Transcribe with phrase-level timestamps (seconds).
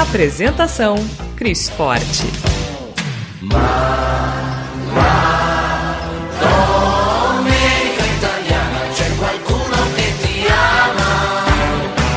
[0.00, 0.94] Apresentação:
[1.36, 2.24] Cris Forte.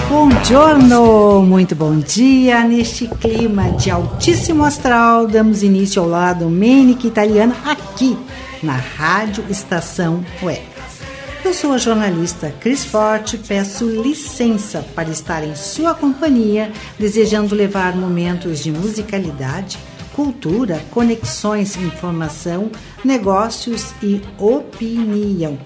[0.07, 2.63] Buongiorno, muito bom dia.
[2.63, 8.17] Neste clima de altíssimo astral, damos início ao lado Menic Italiana aqui
[8.63, 10.72] na Rádio Estação Web.
[11.45, 17.97] Eu sou a jornalista Cris Forte, peço licença para estar em sua companhia, desejando levar
[17.97, 19.77] momentos de musicalidade,
[20.13, 22.71] cultura, conexões, informação,
[23.03, 25.59] negócios e opinião.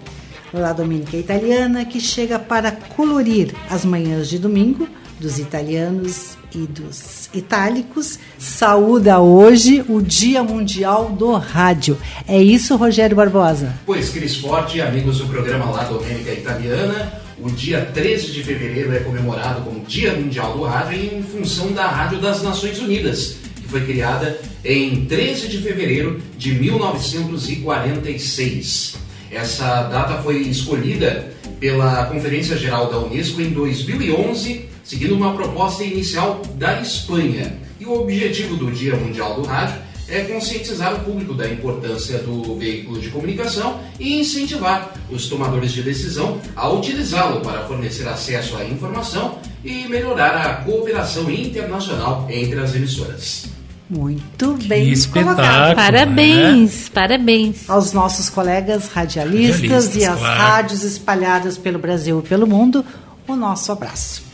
[0.52, 7.30] La Dominica Italiana, que chega para colorir as manhãs de domingo dos italianos e dos
[7.34, 11.98] itálicos, saúda hoje o Dia Mundial do Rádio.
[12.28, 13.74] É isso, Rogério Barbosa?
[13.86, 19.00] Pois, Cris Forte, amigos do programa La Domenica Italiana, o dia 13 de fevereiro é
[19.00, 23.86] comemorado como Dia Mundial do Rádio em função da Rádio das Nações Unidas, que foi
[23.86, 28.96] criada em 13 de fevereiro de 1946.
[29.32, 36.42] Essa data foi escolhida pela Conferência Geral da Unesco em 2011, seguindo uma proposta inicial
[36.56, 37.60] da Espanha.
[37.80, 39.76] E o objetivo do Dia Mundial do Rádio
[40.08, 45.84] é conscientizar o público da importância do veículo de comunicação e incentivar os tomadores de
[45.84, 52.74] decisão a utilizá-lo para fornecer acesso à informação e melhorar a cooperação internacional entre as
[52.74, 53.48] emissoras.
[53.90, 55.76] Muito bem colocado.
[55.76, 56.92] Parabéns, né?
[56.94, 57.70] parabéns.
[57.70, 60.40] Aos nossos colegas radialistas, Radialistas, e às claro.
[60.40, 62.84] rádios espalhadas pelo Brasil e pelo mundo,
[63.28, 64.27] o nosso abraço.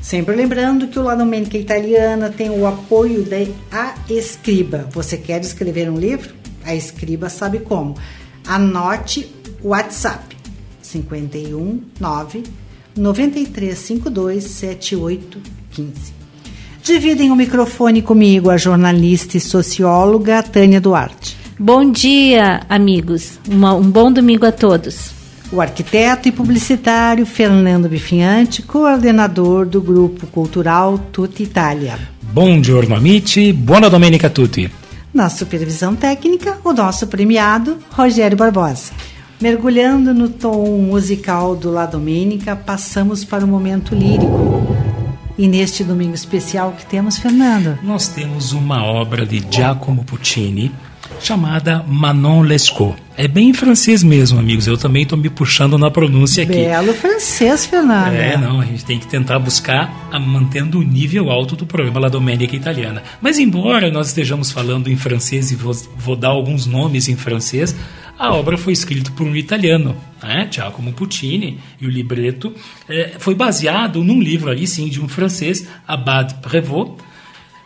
[0.00, 3.36] Sempre lembrando que o La Domenica Italiana tem o apoio da
[3.70, 4.88] A Escriba.
[4.92, 6.34] Você quer escrever um livro?
[6.64, 7.94] A Escriba sabe como.
[8.46, 9.30] Anote
[9.62, 10.36] o WhatsApp
[10.80, 12.42] 51 9
[12.96, 16.18] 9352 7815.
[16.82, 21.36] Dividem o microfone comigo a jornalista e socióloga Tânia Duarte.
[21.58, 23.38] Bom dia, amigos.
[23.48, 25.17] Um bom domingo a todos.
[25.50, 31.98] O arquiteto e publicitário Fernando Bifinhante, coordenador do Grupo Cultural Tutti Italia.
[32.20, 34.70] Buongiorno amici, buona domenica a tutti.
[35.12, 38.92] Na supervisão técnica, o nosso premiado Rogério Barbosa.
[39.40, 44.76] Mergulhando no tom musical do La Domenica, passamos para o momento lírico.
[45.38, 47.78] E neste domingo especial que temos, Fernando?
[47.82, 50.70] Nós temos uma obra de Giacomo Puccini
[51.20, 52.96] chamada Manon Lescaut.
[53.16, 54.66] É bem em francês mesmo, amigos.
[54.66, 56.52] Eu também estou me puxando na pronúncia aqui.
[56.52, 58.14] Belo francês, Fernando.
[58.14, 61.98] É, não, a gente tem que tentar buscar a, mantendo o nível alto do programa
[61.98, 63.02] La Domenica Italiana.
[63.20, 67.74] Mas embora nós estejamos falando em francês e vou, vou dar alguns nomes em francês,
[68.18, 72.52] a obra foi escrita por um italiano, né, Giacomo Puccini, e o libreto
[72.88, 76.94] eh, foi baseado num livro ali sim de um francês, Abad Prévost,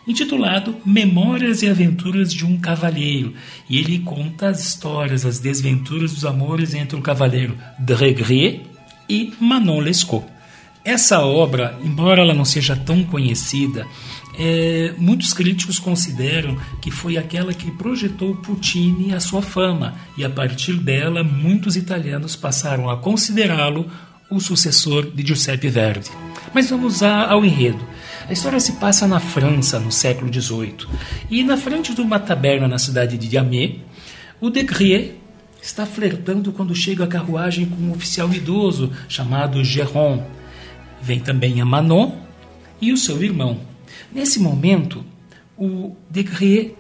[0.07, 3.35] intitulado Memórias e Aventuras de um Cavalheiro.
[3.69, 8.61] E ele conta as histórias, as desventuras dos amores entre o cavaleiro Dregrier
[9.09, 10.27] e Manon Lescaut.
[10.85, 13.87] Essa obra, embora ela não seja tão conhecida,
[14.37, 20.31] é, muitos críticos consideram que foi aquela que projetou Puccini a sua fama, e a
[20.31, 23.89] partir dela muitos italianos passaram a considerá-lo
[24.29, 26.11] o sucessor de Giuseppe Verdi.
[26.53, 27.85] Mas vamos ao enredo.
[28.29, 30.87] A história se passa na França, no século XVIII,
[31.31, 33.77] e na frente de uma taberna na cidade de Yamé,
[34.41, 35.17] o Degrier
[35.61, 40.25] está flertando quando chega a carruagem com um oficial idoso chamado Géron.
[41.01, 42.13] Vem também a Manon
[42.81, 43.61] e o seu irmão.
[44.13, 45.05] Nesse momento,
[45.57, 46.75] o Degrier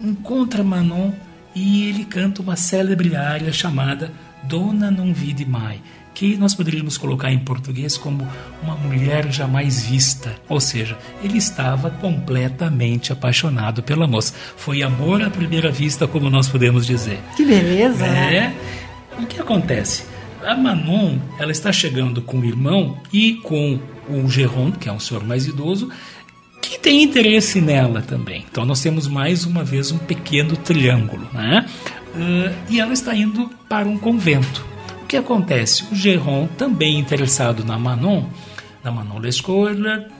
[0.00, 1.12] encontra Manon
[1.54, 4.12] e ele canta uma célebre área chamada
[4.44, 5.80] Dona Non Vide Mai,
[6.14, 8.26] que nós poderíamos colocar em português como
[8.62, 10.34] uma mulher jamais vista.
[10.48, 14.34] Ou seja, ele estava completamente apaixonado pela moça.
[14.56, 17.18] Foi amor à primeira vista, como nós podemos dizer.
[17.36, 18.36] Que beleza, né?
[18.36, 19.22] É.
[19.22, 20.04] O que acontece?
[20.44, 24.98] A Manon, ela está chegando com o irmão e com o Geron, que é um
[24.98, 25.88] senhor mais idoso,
[26.60, 28.44] que tem interesse nela também.
[28.50, 31.66] Então nós temos mais uma vez um pequeno triângulo, né?
[32.14, 34.64] Ah, e ela está indo para um convento.
[35.12, 35.84] O que acontece?
[35.92, 38.24] O Geron, também interessado na Manon,
[38.82, 39.76] da Manon Lescaut,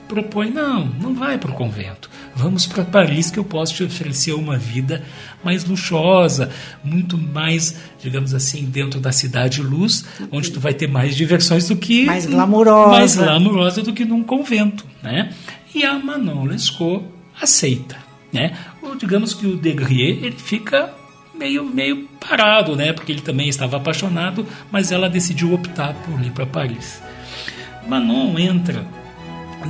[0.07, 2.11] propõe: não, não vai para o convento.
[2.35, 5.03] Vamos para Paris, que eu posso te oferecer uma vida
[5.43, 6.51] mais luxuosa,
[6.83, 11.75] muito mais, digamos assim, dentro da cidade luz, onde tu vai ter mais diversões do
[11.75, 12.05] que.
[12.05, 12.91] Mais glamurosa.
[12.91, 14.85] Mais glamurosa do que num convento.
[15.01, 15.33] Né?
[15.73, 17.03] E a Manon Lescaut
[17.41, 17.97] aceita.
[18.31, 18.55] Né?
[18.79, 20.93] Ou, digamos que o Degrier ele fica
[21.33, 22.93] meio, meio parado, né?
[22.93, 27.01] porque ele também estava apaixonado, mas ela decidiu optar por ir para Paris.
[27.87, 28.85] Manon entra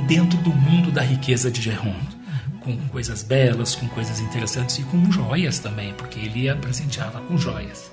[0.06, 2.14] dentro do mundo da riqueza de Geronte,
[2.60, 7.36] com coisas belas, com coisas interessantes e com joias também, porque ele a presenteava com
[7.36, 7.92] joias.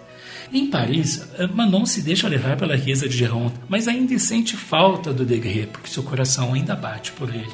[0.54, 5.26] Em Paris, Manon se deixa levar pela riqueza de Geronte, mas ainda sente falta do
[5.26, 7.48] Degré, porque seu coração ainda bate por ele.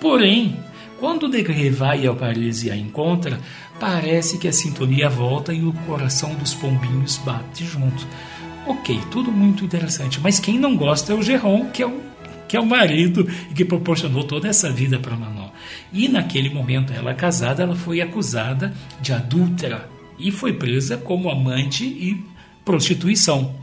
[0.00, 0.56] Porém,
[1.04, 1.28] quando
[2.16, 3.38] Paris e a encontra,
[3.78, 8.06] parece que a sintonia volta e o coração dos pombinhos bate junto.
[8.66, 12.00] Ok, tudo muito interessante, mas quem não gosta é o Geron, que é o,
[12.48, 15.50] que é o marido e que proporcionou toda essa vida para Manon.
[15.92, 19.86] E naquele momento, ela casada, ela foi acusada de adúltera
[20.18, 22.24] e foi presa como amante e
[22.64, 23.54] prostituição.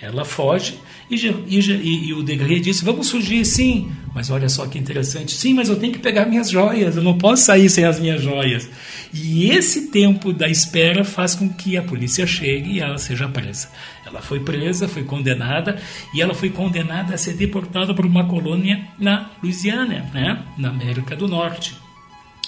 [0.00, 0.78] Ela foge
[1.08, 3.90] e, e, e, o Degré disse: Vamos fugir, sim.
[4.14, 7.16] Mas olha só que interessante: sim, mas eu tenho que pegar minhas joias, eu não
[7.16, 8.68] posso sair sem as minhas joias.
[9.12, 13.68] E esse tempo da espera faz com que a polícia chegue e ela seja presa.
[14.04, 15.80] Ela foi presa, foi condenada
[16.14, 21.14] e ela foi condenada a ser deportada para uma colônia na Louisiana, né, na América
[21.14, 21.76] do Norte.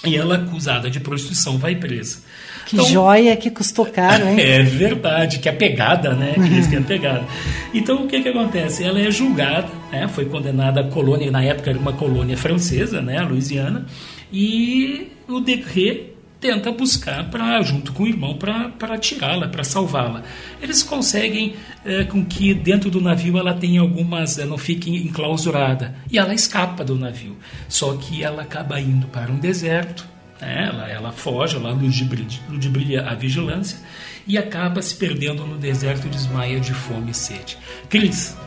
[0.05, 2.23] E ela, acusada de prostituição, vai presa.
[2.69, 4.37] Que então, joia que custou caro, hein?
[4.39, 6.33] É verdade, que é pegada, né?
[6.35, 7.25] Que diz que é pegada.
[7.73, 8.83] Então, o que que acontece?
[8.83, 10.07] Ela é julgada, né?
[10.07, 13.17] Foi condenada à colônia, na época era uma colônia francesa, né?
[13.17, 13.87] A Louisiana.
[14.31, 20.21] E o Degré tenta buscar para junto com o irmão para tirá-la, para salvá-la.
[20.61, 26.19] Eles conseguem é, com que dentro do navio ela tenha algumas, não fique enclausurada e
[26.19, 27.35] ela escapa do navio.
[27.67, 30.07] Só que ela acaba indo para um deserto,
[30.41, 30.69] né?
[30.69, 33.79] ela, ela foge, ela ludibria a vigilância
[34.27, 37.57] e acaba se perdendo no deserto e desmaia de fome e sede.
[37.89, 38.37] Cris,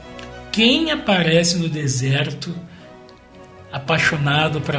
[0.50, 2.55] quem aparece no deserto
[3.73, 4.79] apaixonado para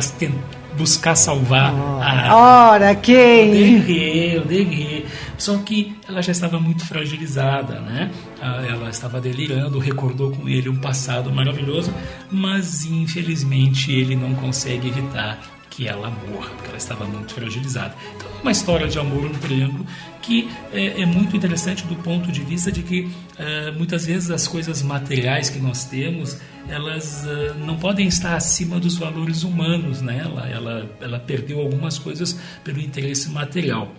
[0.78, 2.72] buscar salvar oh, a.
[2.72, 3.50] Ora, quem?
[3.50, 5.06] O Degué, o Degué.
[5.38, 8.12] Só que ela já estava muito fragilizada, né?
[8.42, 11.94] Ela estava delirando, recordou com ele um passado maravilhoso,
[12.32, 15.40] mas infelizmente ele não consegue evitar
[15.76, 17.96] que ela morra, porque ela estava muito fragilizada.
[18.16, 19.86] Então, é uma história de amor no triângulo
[20.22, 24.48] que é, é, muito interessante do ponto de vista de que é, muitas vezes as
[24.48, 26.38] coisas materiais que nós temos
[26.68, 30.22] elas uh, não podem estar acima dos valores humanos, né?
[30.24, 33.94] Ela, ela, ela perdeu algumas coisas pelo interesse material.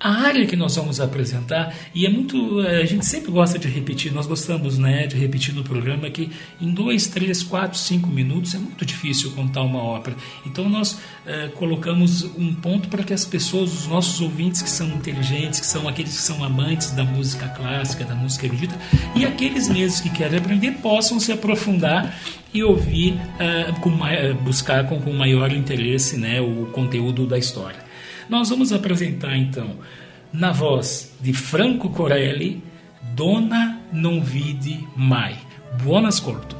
[0.00, 2.62] A área que nós vamos apresentar, e é muito.
[2.62, 6.30] Eh, a gente sempre gosta de repetir, nós gostamos né, de repetir no programa que
[6.60, 10.16] em dois, três, quatro, cinco minutos é muito difícil contar uma ópera.
[10.46, 14.86] Então nós eh, colocamos um ponto para que as pessoas, os nossos ouvintes que são
[14.86, 18.78] inteligentes, que são aqueles que são amantes da música clássica, da música erudita,
[19.16, 22.16] e aqueles mesmos que querem aprender possam se aprofundar
[22.54, 23.90] e ouvir, uh, com,
[24.44, 27.87] buscar com, com maior interesse né, o conteúdo da história.
[28.28, 29.76] Nós vamos apresentar então,
[30.32, 32.62] na voz de Franco Corelli,
[33.14, 35.34] Dona Non Vidi Mai.
[35.82, 36.57] Buon ascolto.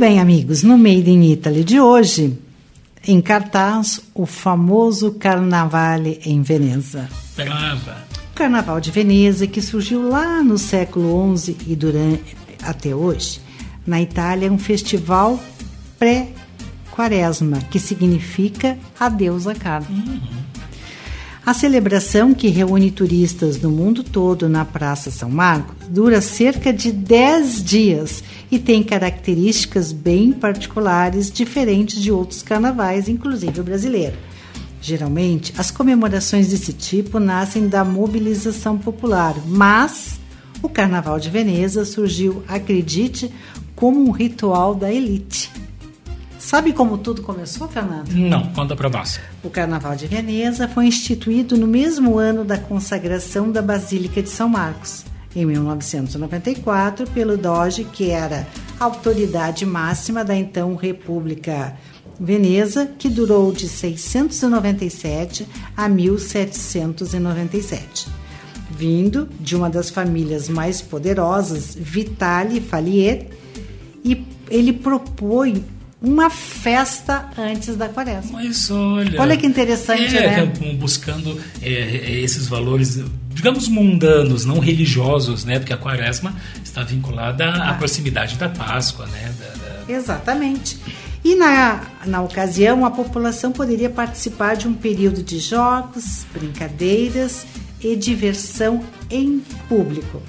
[0.00, 2.38] Bem, amigos, no Made in Italy de hoje,
[3.06, 7.06] em cartaz, o famoso Carnavale em Veneza.
[7.36, 7.98] Brava.
[8.32, 13.42] O Carnaval de Veneza, que surgiu lá no século XI e durante até hoje,
[13.86, 15.38] na Itália é um festival
[15.98, 20.22] pré-quaresma, que significa adeus à carne.
[21.44, 26.92] A celebração, que reúne turistas do mundo todo na Praça São Marcos, dura cerca de
[26.92, 34.16] 10 dias e tem características bem particulares, diferentes de outros carnavais, inclusive o brasileiro.
[34.82, 40.20] Geralmente, as comemorações desse tipo nascem da mobilização popular, mas
[40.62, 43.32] o Carnaval de Veneza surgiu, acredite,
[43.74, 45.50] como um ritual da elite.
[46.40, 48.08] Sabe como tudo começou, Fernando?
[48.12, 49.20] Não, conta pra nós.
[49.44, 54.48] O Carnaval de Veneza foi instituído no mesmo ano da consagração da Basílica de São
[54.48, 55.04] Marcos,
[55.36, 58.48] em 1994, pelo Doge, que era
[58.80, 61.76] a autoridade máxima da então República
[62.18, 68.08] Veneza, que durou de 697 a 1797.
[68.70, 73.26] Vindo de uma das famílias mais poderosas, Vitali Falier,
[74.02, 75.62] e ele propõe
[76.02, 78.40] uma festa antes da quaresma.
[78.42, 79.20] Mas olha.
[79.20, 80.52] Olha que interessante, é, né?
[80.78, 83.02] Buscando é, esses valores,
[83.34, 85.58] digamos, mundanos, não religiosos, né?
[85.58, 87.74] Porque a quaresma está vinculada à Ah.
[87.74, 89.32] proximidade da Páscoa, né?
[89.38, 90.78] Da- da- Exatamente.
[91.22, 97.44] E na, na ocasião, a população poderia participar de um período de jogos, brincadeiras
[97.82, 100.22] e diversão em público.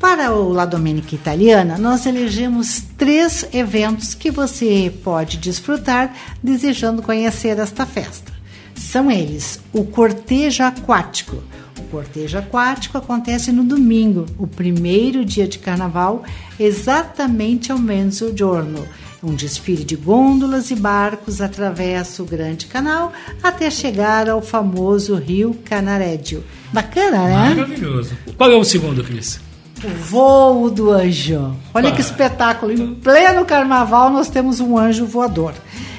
[0.00, 7.58] Para o La Domenica Italiana, nós elegemos três eventos que você pode desfrutar desejando conhecer
[7.58, 8.32] esta festa.
[8.74, 11.42] São eles o cortejo aquático.
[11.78, 16.24] O cortejo aquático acontece no domingo, o primeiro dia de carnaval,
[16.60, 18.86] exatamente ao mezzogiorno.
[19.22, 23.12] Um desfile de gôndolas e barcos atravessa o grande canal
[23.42, 26.44] até chegar ao famoso rio Canarédio.
[26.72, 27.54] Bacana, né?
[27.54, 28.16] Maravilhoso.
[28.36, 29.40] Qual é o segundo, Cris?
[29.84, 31.54] O voo do anjo.
[31.74, 32.04] Olha que Ah.
[32.04, 32.72] espetáculo!
[32.72, 35.54] Em pleno carnaval, nós temos um anjo voador.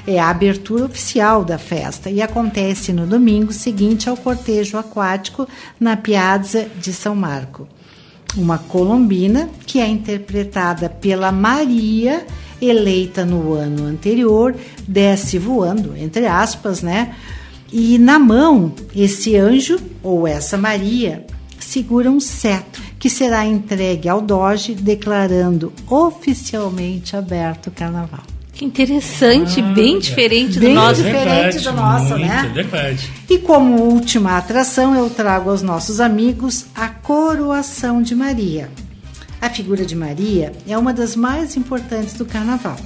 [0.06, 5.48] É a abertura oficial da festa e acontece no domingo seguinte ao cortejo aquático
[5.80, 7.68] na Piazza de São Marco.
[8.36, 12.26] Uma colombina que é interpretada pela Maria,
[12.62, 14.56] eleita no ano anterior,
[14.88, 17.16] desce voando, entre aspas, né?
[17.72, 21.26] E na mão, esse anjo ou essa Maria
[21.60, 28.24] segura um cetro que será entregue ao Doge, declarando oficialmente aberto o carnaval.
[28.54, 31.04] Que interessante, bem diferente Bem do nosso.
[31.04, 32.48] diferente do nosso, muito, né?
[32.50, 33.14] É verdade.
[33.30, 38.72] E como última atração, eu trago aos nossos amigos a coroação de Maria.
[39.40, 42.78] A figura de Maria é uma das mais importantes do carnaval.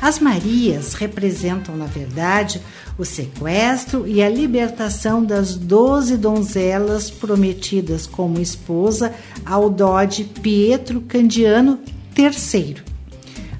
[0.00, 2.60] As Marias representam, na verdade,
[2.96, 9.12] o sequestro e a libertação das doze donzelas prometidas como esposa
[9.44, 11.78] ao Dode Pietro Candiano
[12.16, 12.76] III.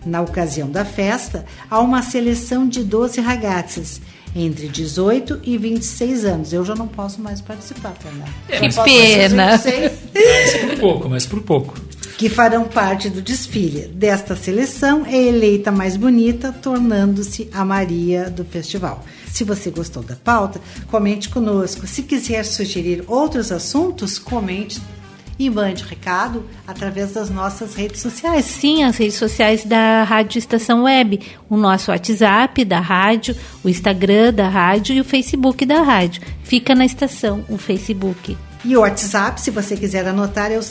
[0.07, 4.01] Na ocasião da festa, há uma seleção de 12 ragazzas
[4.35, 6.53] entre 18 e 26 anos.
[6.53, 8.31] Eu já não posso mais participar, Fernanda.
[8.49, 9.57] É, os pena.
[9.59, 11.90] 26 Mas por pouco, mas por pouco.
[12.21, 13.87] Que farão parte do desfile.
[13.95, 19.03] Desta seleção é eleita mais bonita, tornando-se a Maria do festival.
[19.27, 20.61] Se você gostou da pauta,
[20.91, 21.87] comente conosco.
[21.87, 24.83] Se quiser sugerir outros assuntos, comente
[25.39, 28.45] e mande recado através das nossas redes sociais.
[28.45, 33.35] Sim, as redes sociais da Rádio Estação Web, o nosso WhatsApp da rádio,
[33.65, 36.21] o Instagram da rádio e o Facebook da rádio.
[36.43, 38.37] Fica na estação, o Facebook.
[38.63, 40.63] E o WhatsApp, se você quiser anotar, é o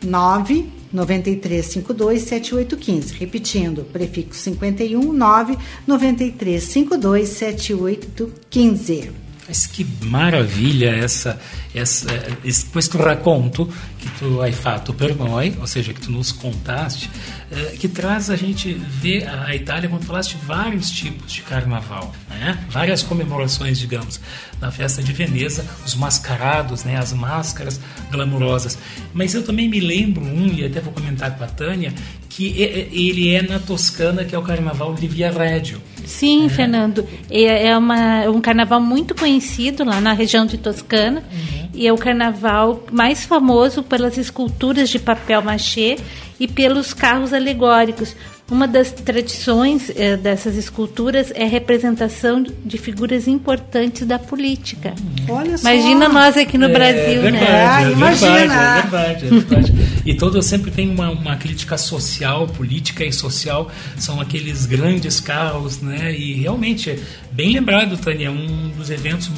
[0.00, 3.18] 519 9352 7815.
[3.18, 9.25] Repetindo, prefixo 51 9 9352 7815.
[9.48, 11.38] Mas que maravilha essa,
[11.74, 12.08] essa,
[12.44, 17.08] esse, questo racconto que tu hai fatto per noi, ou seja, que tu nos contaste,
[17.50, 22.58] eh, que traz a gente ver a Itália, como falaste, vários tipos de carnaval, né?
[22.70, 24.20] várias comemorações, digamos,
[24.60, 26.96] na festa de Veneza, os mascarados, né?
[26.96, 28.76] as máscaras glamurosas.
[29.14, 31.94] Mas eu também me lembro um, e até vou comentar com a Tânia,
[32.28, 35.80] que ele é na Toscana, que é o carnaval de Viareggio.
[36.06, 37.06] Sim, Fernando.
[37.28, 41.22] É, é uma, é um carnaval muito conhecido lá na região de Toscana.
[41.74, 45.98] E é o carnaval mais famoso pelas esculturas de papel machê
[46.40, 48.16] e pelos carros alegóricos.
[48.48, 54.94] Uma das tradições eh, dessas esculturas é a representação de figuras importantes da política.
[55.28, 55.68] Olha só.
[55.68, 57.40] Imagina nós aqui no Brasil, é né?
[57.40, 58.30] verdade, Ah, é imagina.
[58.38, 59.72] verdade, é verdade, é verdade.
[60.06, 65.80] E todo sempre tem uma, uma crítica social, política e social, são aqueles grandes carros,
[65.80, 66.16] né?
[66.16, 66.98] E realmente, é
[67.32, 69.28] bem lembrado, Tânia, um dos eventos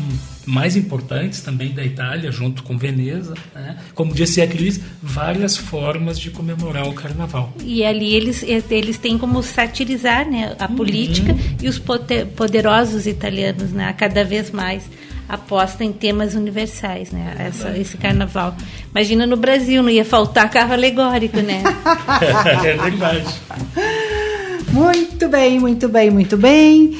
[0.49, 3.77] mais importantes também da Itália, junto com Veneza, né?
[3.95, 7.53] Como disse a Cris, várias formas de comemorar o carnaval.
[7.63, 13.93] E ali eles, eles têm como satirizar né, a política e os poderosos italianos, né,
[13.93, 14.85] cada vez mais
[15.29, 18.57] apostam em temas universais, né, essa, esse carnaval.
[18.91, 21.63] Imagina no Brasil, não ia faltar carro alegórico, né?
[22.65, 23.25] é verdade.
[24.73, 26.97] Muito bem, muito bem, muito bem.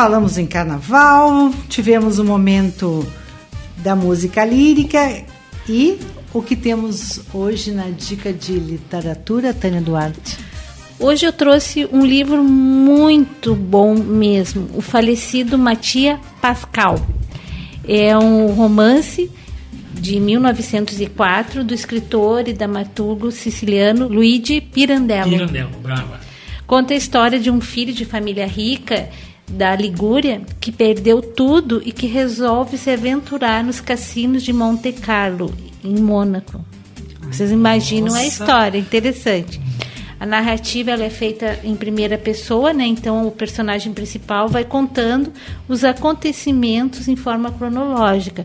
[0.00, 3.06] Falamos em carnaval, tivemos o momento
[3.76, 5.26] da música lírica
[5.68, 5.98] e
[6.32, 10.38] o que temos hoje na dica de literatura, Tânia Duarte.
[10.98, 16.98] Hoje eu trouxe um livro muito bom mesmo, O Falecido Matia Pascal.
[17.86, 19.30] É um romance
[19.92, 25.30] de 1904 do escritor e dramaturgo siciliano Luigi Pirandello.
[25.30, 26.20] Pirandello, brava.
[26.66, 29.10] Conta a história de um filho de família rica
[29.50, 35.52] da Ligúria que perdeu tudo e que resolve se aventurar nos cassinos de Monte Carlo,
[35.84, 36.64] em Mônaco.
[37.22, 38.26] Vocês imaginam a Nossa.
[38.26, 39.60] história, interessante.
[40.18, 42.84] A narrativa ela é feita em primeira pessoa, né?
[42.84, 45.32] Então o personagem principal vai contando
[45.66, 48.44] os acontecimentos em forma cronológica.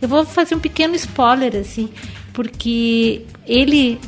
[0.00, 1.88] Eu vou fazer um pequeno spoiler assim,
[2.32, 3.98] porque ele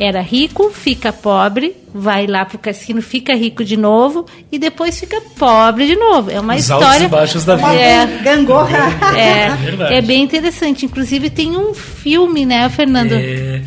[0.00, 5.20] era rico, fica pobre, vai lá pro cassino, fica rico de novo e depois fica
[5.38, 6.30] pobre de novo.
[6.30, 7.68] É uma Os altos história e baixos da vida.
[7.68, 8.06] Uma É.
[8.22, 8.78] gangorra.
[9.18, 9.94] é, verdade.
[9.94, 10.86] é bem interessante.
[10.86, 13.12] Inclusive tem um filme, né, Fernando?
[13.12, 13.62] É,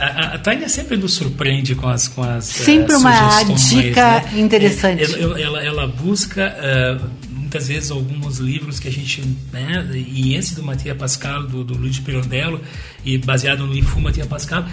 [0.00, 4.20] a, a- a Tânia sempre nos surpreende com as com as Sempre eh, uma dica
[4.32, 4.40] né?
[4.40, 5.04] interessante.
[5.14, 6.96] É, Ela, ela- ela busca eh,
[7.30, 9.22] muitas vezes alguns livros que a gente
[9.52, 12.60] né, e esse do Mattia Pascal do, do Luigi Pirandello
[13.04, 14.64] e baseado no Ifu Mattia Pascal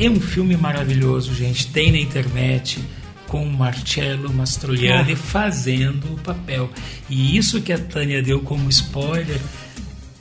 [0.00, 2.78] é um filme maravilhoso gente tem na internet
[3.26, 6.68] com o Marcello Mastroianni fazendo o papel
[7.08, 9.40] e isso que a Tânia deu como spoiler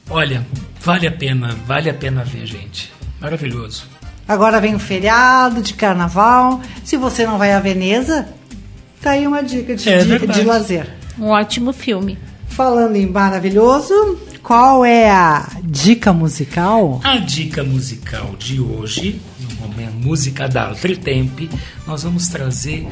[0.09, 0.45] olha
[0.81, 3.83] vale a pena vale a pena ver gente maravilhoso
[4.27, 6.61] Agora vem o feriado de carnaval.
[6.83, 8.29] Se você não vai a Veneza,
[9.01, 10.87] tá aí uma dica de, É de- de lazer.
[11.17, 12.15] Um ótimo filme.
[12.47, 17.01] Falando em maravilhoso, qual é a dica musical?
[17.03, 19.19] A dica musical de hoje,
[20.01, 21.49] Música d'Altri Tempi,
[21.85, 22.87] nós vamos trazer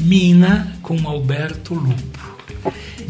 [0.00, 2.36] Mina com Alberto Lupo.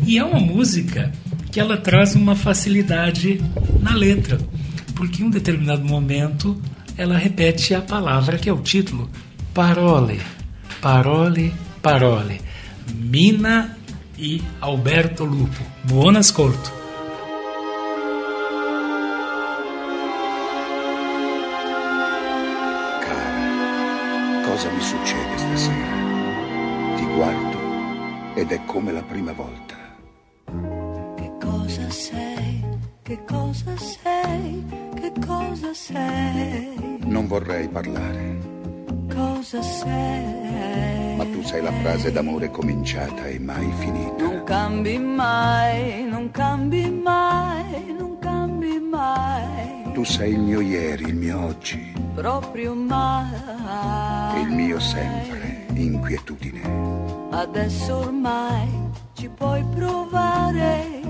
[0.04, 1.12] E é uma música
[1.50, 3.40] que ela traz uma facilidade
[3.80, 4.38] na letra,
[4.94, 6.60] porque em um determinado momento
[6.96, 9.10] ela repete a palavra que é o título,
[9.52, 10.20] parole,
[10.80, 12.40] parole, parole.
[12.94, 13.76] Mina
[14.18, 15.62] e Alberto Lupo.
[15.84, 16.75] Buon ascolto.
[24.56, 26.96] Cosa mi succede stasera?
[26.96, 27.58] Ti guardo
[28.36, 29.74] ed è come la prima volta.
[31.14, 32.64] Che cosa sei?
[33.02, 34.64] Che cosa sei?
[34.94, 36.98] Che cosa sei?
[37.04, 38.38] Non vorrei parlare,
[39.14, 41.16] Cosa sei?
[41.16, 44.22] ma tu sei la frase d'amore cominciata e mai finita.
[44.24, 49.55] Non cambi mai, non cambi mai, non cambi mai,
[49.96, 54.42] Tu sei il mio ieri, il mio oggi, proprio mai.
[54.42, 56.60] il mio sempre, inquietudine.
[57.30, 58.68] Adesso ormai
[59.14, 61.00] ci puoi provare.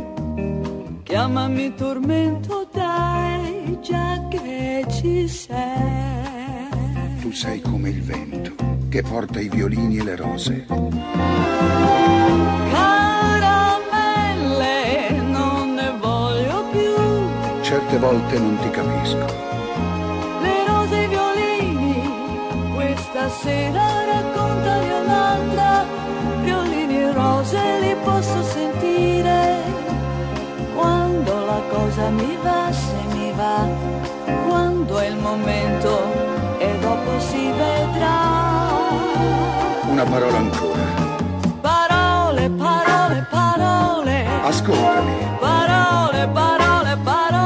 [1.02, 6.68] Chiamami tormento, dai, già che ci sei.
[7.22, 8.52] Tu sei come il vento
[8.88, 10.64] che porta i violini e le rose.
[12.70, 13.15] Caramelle,
[17.88, 19.26] Certe volte non ti capisco,
[20.42, 22.10] Le rose e i violini,
[22.74, 25.84] questa sera raccontali un'altra.
[26.42, 29.62] Violini e rose li posso sentire.
[30.74, 33.68] Quando la cosa mi va, se mi va,
[34.48, 36.02] quando è il momento
[36.58, 38.18] e dopo si vedrà.
[39.90, 40.84] una parola ancora.
[41.60, 47.45] Parole, parole, parole, Ascoltami, parole, parole, parole.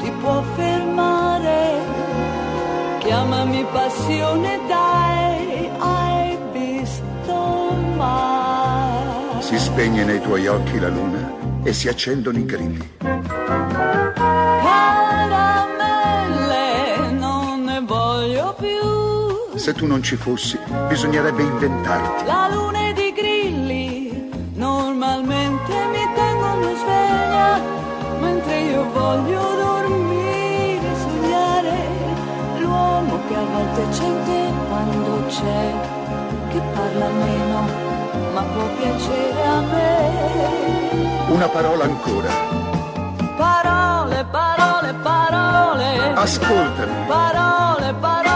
[0.00, 1.80] ti può fermare.
[2.98, 7.34] Chiamami passione, dai, hai visto
[7.96, 9.40] mai.
[9.40, 11.32] Si spegne nei tuoi occhi la luna
[11.62, 12.96] e si accendono i grilli.
[15.38, 19.56] Caramelle, non ne voglio più.
[19.56, 20.58] Se tu non ci fossi,
[20.88, 22.24] bisognerebbe inventarti.
[22.26, 27.60] La luna ed i grilli normalmente mi tengono sveglia,
[28.20, 29.47] mentre io voglio
[33.90, 35.74] c'è quando c'è,
[36.48, 37.60] che parla meno,
[38.32, 41.28] ma può piacere a me.
[41.28, 42.30] Una parola ancora.
[43.36, 46.12] Parole, parole, parole.
[46.14, 48.27] Ascoltami, parole, parole.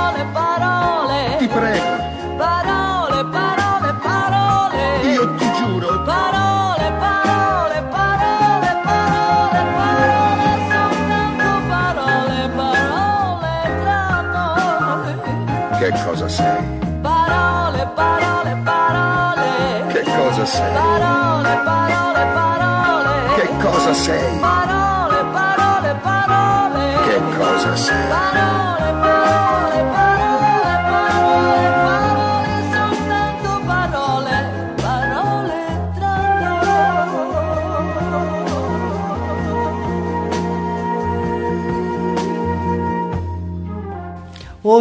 [15.83, 16.63] Che cosa sei?
[17.01, 19.87] Parole, parole, parole.
[19.89, 20.73] Che cosa sei?
[20.73, 23.35] Parole, parole, parole.
[23.35, 24.39] Che cosa sei?
[24.39, 26.85] Parole, parole, parole.
[27.07, 28.09] Che cosa sei?
[28.09, 29.22] Parole, parole,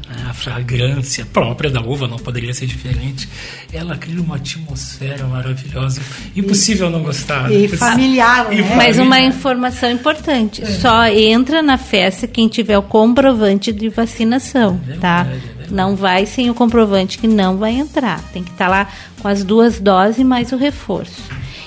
[0.08, 3.28] né, a fragrância própria da uva, não poderia ser diferente,
[3.74, 6.02] ela cria uma atmosfera maravilhosa.
[6.34, 7.52] Impossível não gostar.
[7.52, 7.78] E né?
[7.78, 8.76] familiar, E né?
[8.78, 15.24] Mas uma informação importante: só entra na festa quem tiver o comprovante de vacinação, tá?
[15.24, 15.53] verdade, é verdade.
[15.74, 18.22] Não vai sem o comprovante que não vai entrar.
[18.32, 18.88] Tem que estar lá
[19.20, 21.24] com as duas doses mais o reforço.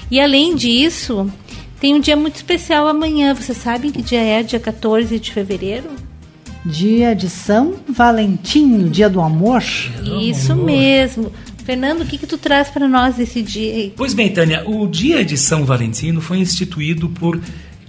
[0.09, 1.29] E além disso,
[1.81, 3.35] tem um dia muito especial amanhã.
[3.35, 4.45] Vocês sabem que dia é?
[4.45, 5.91] Dia 14 de fevereiro?
[6.65, 9.63] Dia de São Valentim, dia do amor.
[10.21, 10.65] Isso amor.
[10.67, 11.33] mesmo.
[11.65, 13.93] Fernando, o que, que tu traz para nós esse dia aí?
[13.97, 17.41] Pois bem, Tânia, o dia de São Valentino foi instituído por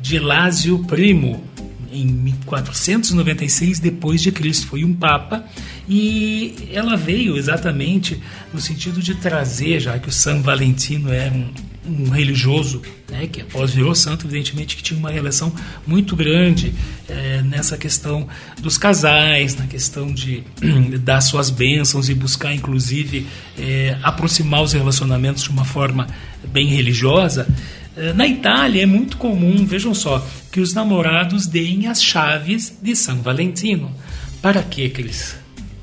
[0.02, 1.44] Gelásio Primo
[2.02, 4.68] em 496 depois de Cristo.
[4.68, 5.46] Foi um papa
[5.88, 8.22] e ela veio exatamente
[8.54, 11.50] no sentido de trazer, já que o São Valentino era um,
[11.88, 15.54] um religioso, né, que após virou santo, evidentemente que tinha uma relação
[15.86, 16.74] muito grande
[17.08, 18.28] eh, nessa questão
[18.60, 20.44] dos casais, na questão de
[21.02, 23.26] dar suas bênçãos e buscar, inclusive,
[23.58, 26.08] eh, aproximar os relacionamentos de uma forma
[26.52, 27.48] bem religiosa.
[27.98, 32.96] Eh, Na Itália é muito comum, vejam só, que os namorados deem as chaves de
[32.96, 33.92] São Valentino.
[34.42, 35.36] Para quê, Cris?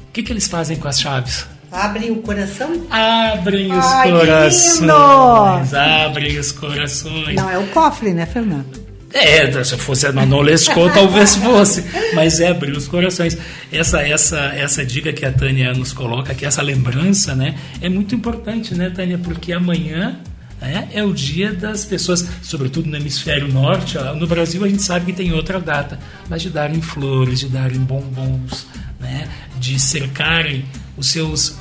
[0.09, 1.47] O que, que eles fazem com as chaves?
[1.73, 2.87] Abre o coração?
[2.89, 5.75] Abrem os Ai, que corações.
[5.75, 7.35] Abrem os corações.
[7.35, 8.85] Não, é o cofre, né, Fernando?
[9.13, 13.37] É, se fosse a Manolesco, talvez fosse, mas é abrir os corações.
[13.73, 18.15] Essa, essa, essa dica que a Tânia nos coloca, que essa lembrança, né, é muito
[18.15, 20.21] importante, né, Tânia, porque amanhã
[20.65, 23.99] né, é o dia das pessoas, sobretudo no hemisfério norte.
[23.99, 25.99] ó, No Brasil a gente sabe que tem outra data,
[26.29, 28.67] mas de darem flores, de darem bombons,
[29.01, 30.65] né, de cercarem
[30.97, 31.57] os seus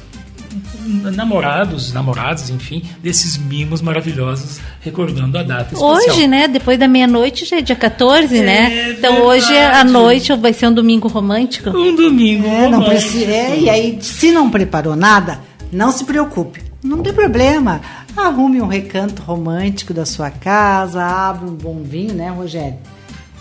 [1.16, 5.92] namorados, namoradas, enfim, desses mimos maravilhosos, recordando a data especial.
[5.96, 6.48] Hoje, né?
[6.48, 8.92] Depois da meia-noite já é dia 14, É né?
[8.92, 9.22] Então verdade.
[9.28, 11.70] hoje à noite vai ser um domingo romântico.
[11.70, 12.46] Um domingo.
[12.48, 12.89] É, não romântico.
[13.12, 15.39] precisa, é, e aí, se não preparou nada,
[15.72, 16.62] não se preocupe.
[16.84, 17.82] Não tem problema.
[18.15, 22.78] Arrume um recanto romântico da sua casa, abra um bom vinho, né, Rogério?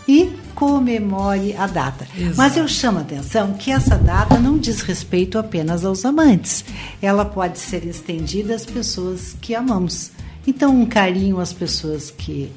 [0.09, 2.07] E comemore a data.
[2.17, 2.37] Exato.
[2.37, 6.65] Mas eu chamo a atenção que essa data não diz respeito apenas aos amantes.
[7.01, 10.11] Ela pode ser estendida às pessoas que amamos.
[10.47, 12.51] Então, um carinho às pessoas que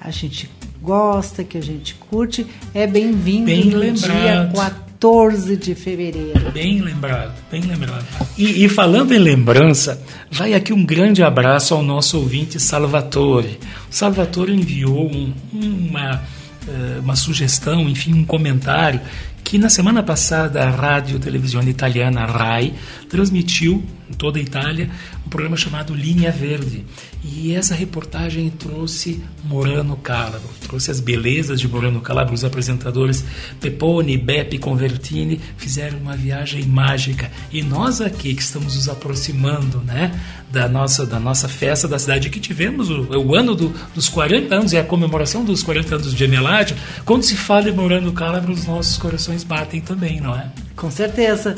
[0.00, 0.50] a gente
[0.90, 4.20] gosta, que a gente curte, é bem-vindo Bem no lembrado.
[4.20, 6.52] dia 14 de fevereiro.
[6.52, 8.04] Bem lembrado, bem lembrado.
[8.38, 13.58] E, e falando em lembrança, vai aqui um grande abraço ao nosso ouvinte Salvatore.
[13.90, 16.22] O Salvatore enviou um- uma,
[16.68, 19.00] eh, uma sugestão, enfim, um comentário
[19.42, 22.74] que na semana passada a rádio televisão italiana RAI
[23.08, 24.88] transmitiu em toda a Itália
[25.26, 26.84] um programa chamado Linha Verde.
[27.24, 32.32] E essa reportagem trouxe Morano Calabro, trouxe as belezas de Morano Calabro.
[32.32, 33.24] Os apresentadores
[33.60, 37.30] Pepone, Beppe Convertini fizeram uma viagem mágica.
[37.52, 40.18] E nós aqui que estamos nos aproximando né,
[40.50, 44.54] da, nossa, da nossa festa da cidade, que tivemos o, o ano do- dos 40
[44.54, 48.52] anos, e a comemoração dos 40 anos de Gemeládio, quando se fala em Morano Calabro,
[48.52, 50.48] os nossos corações batem também, não é?
[50.76, 51.56] Com certeza.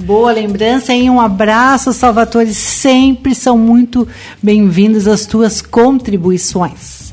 [0.00, 2.54] Boa lembrança e um abraço, Salvatore.
[2.54, 4.06] Sempre são muito
[4.40, 7.12] bem-vindas as tuas contribuições.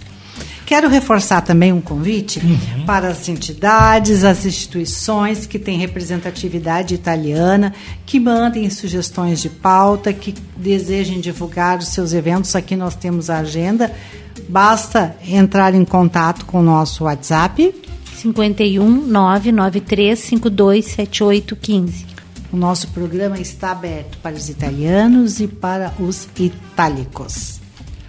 [0.65, 2.41] Quero reforçar também um convite
[2.85, 7.73] para as entidades, as instituições que têm representatividade italiana,
[8.05, 12.55] que mandem sugestões de pauta, que desejem divulgar os seus eventos.
[12.55, 13.91] Aqui nós temos a agenda.
[14.47, 17.73] Basta entrar em contato com o nosso WhatsApp
[18.15, 22.14] 51 993 52 7815.
[22.51, 27.59] O nosso programa está aberto para os italianos e para os itálicos.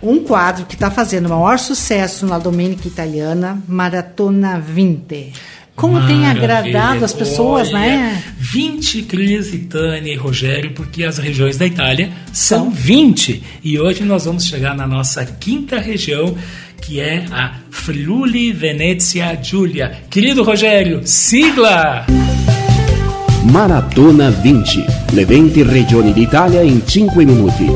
[0.02, 5.32] Um quadro que está fazendo o maior sucesso na Domênica Italiana, Maratona 20.
[5.74, 6.58] Como tem Maravilha.
[6.58, 8.22] agradado as pessoas, Olha, né?
[8.38, 12.70] 20 Cris, e Tânia e Rogério, porque as regiões da Itália são São.
[12.70, 13.42] 20.
[13.62, 16.34] E hoje nós vamos chegar na nossa quinta região,
[16.80, 19.98] que é a Friuli Venezia Giulia.
[20.08, 22.06] Querido Rogério, sigla!
[23.50, 24.84] Maratona 20.
[25.12, 27.66] Le 20 regioni d'Italia in 5 minuti.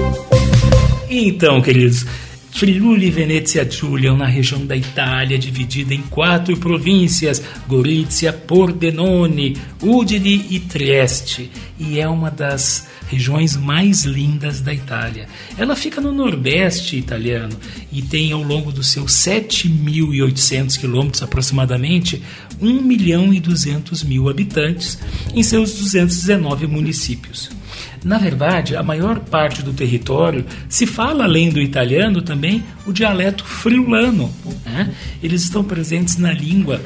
[1.08, 2.04] Então, queridos,
[2.52, 10.60] Friuli Venezia Giulia uma região da Itália dividida em quatro províncias: Gorizia, Pordenone, Udine e
[10.60, 15.26] Trieste, e é uma das regiões mais lindas da Itália.
[15.58, 17.56] Ela fica no nordeste italiano
[17.90, 22.22] e tem ao longo dos seus 7.800 quilômetros aproximadamente
[22.60, 24.98] 1 milhão e 200 mil habitantes
[25.34, 27.59] em seus 219 municípios.
[28.04, 33.44] Na verdade, a maior parte do território se fala, além do italiano, também o dialeto
[33.44, 34.32] friulano.
[34.64, 34.92] né?
[35.22, 36.80] Eles estão presentes na língua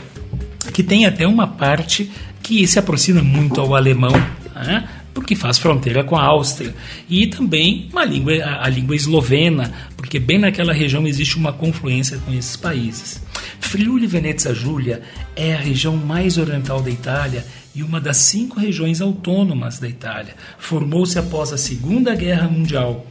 [0.73, 2.11] que tem até uma parte
[2.43, 4.13] que se aproxima muito ao alemão,
[4.55, 4.89] né?
[5.15, 6.75] porque faz fronteira com a Áustria.
[7.09, 12.19] E também uma língua, a, a língua eslovena, porque bem naquela região existe uma confluência
[12.19, 13.23] com esses países.
[13.65, 15.03] Friuli Venezia Giulia
[15.35, 20.37] é a região mais oriental da Itália e uma das cinco regiões autônomas da Itália.
[20.59, 23.05] Formou-se após a Segunda Guerra Mundial.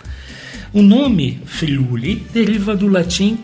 [0.71, 3.39] O nome Friuli deriva do latim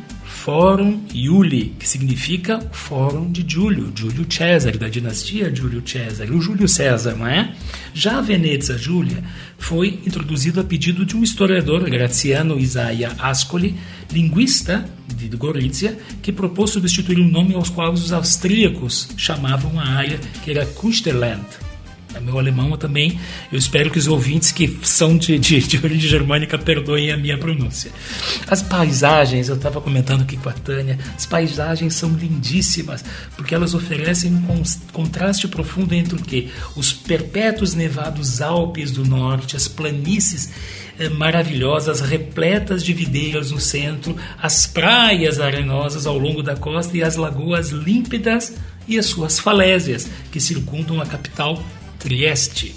[0.49, 6.67] Forum Iuli, que significa Fórum de Júlio, Júlio César, da dinastia Júlio César, o Júlio
[6.67, 7.53] César, não é?
[7.93, 9.23] Já a Venezia Giulia
[9.59, 13.75] foi introduzido a pedido de um historiador, Graziano Isaia Ascoli,
[14.11, 20.19] linguista de Gorizia, que propôs substituir um nome aos quais os austríacos chamavam a área,
[20.43, 21.45] que era Kusterland.
[22.13, 23.19] É meu alemão também.
[23.51, 27.37] Eu espero que os ouvintes que são de, de, de origem germânica perdoem a minha
[27.37, 27.91] pronúncia.
[28.47, 33.75] As paisagens, eu estava comentando aqui com a Tânia, as paisagens são lindíssimas, porque elas
[33.75, 36.49] oferecem um contraste profundo entre o quê?
[36.75, 40.51] Os perpétuos nevados Alpes do norte, as planícies
[40.97, 47.03] eh, maravilhosas, repletas de videiras no centro, as praias arenosas ao longo da costa e
[47.03, 48.55] as lagoas límpidas
[48.87, 51.63] e as suas falésias que circundam a capital
[51.99, 52.73] Trieste.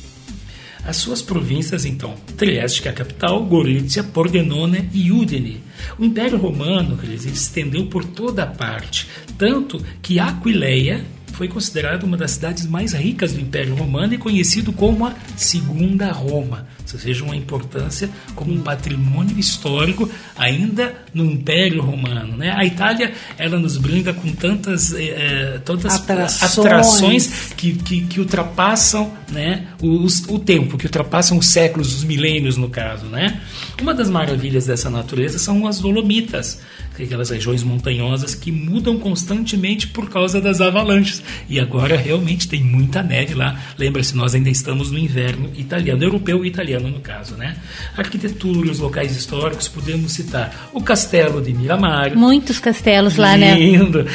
[0.85, 5.63] As suas províncias, então, Trieste, que é a capital, Gorizia, Pordenone e Udine.
[5.97, 9.09] O Império Romano, quer dizer, estendeu por toda a parte,
[9.39, 14.73] tanto que Aquileia, foi considerado uma das cidades mais ricas do Império Romano e conhecido
[14.73, 16.66] como a Segunda Roma.
[16.92, 22.37] Ou seja, uma importância como um patrimônio histórico ainda no Império Romano.
[22.37, 22.51] Né?
[22.55, 26.59] A Itália ela nos brinda com tantas, eh, tantas Atrações.
[26.59, 32.59] atrações que, que, que ultrapassam né, os- o tempo, que ultrapassam os séculos, os milênios
[32.59, 33.07] no caso.
[33.07, 33.40] Né?
[33.81, 39.87] Uma das maravilhas dessa natureza são as Dolomitas, é aquelas regiões montanhosas que mudam constantemente
[39.87, 41.22] por causa das avalanches.
[41.48, 43.59] E agora realmente tem muita neve lá.
[43.78, 47.37] Lembra-se, nós ainda estamos no inverno italiano, europeu e italiano no caso.
[47.37, 47.57] Né?
[47.96, 53.55] Arquitetura, os locais históricos, podemos citar o Castelo de Miramar, Muitos castelos lá, né?
[53.55, 54.07] Lindo.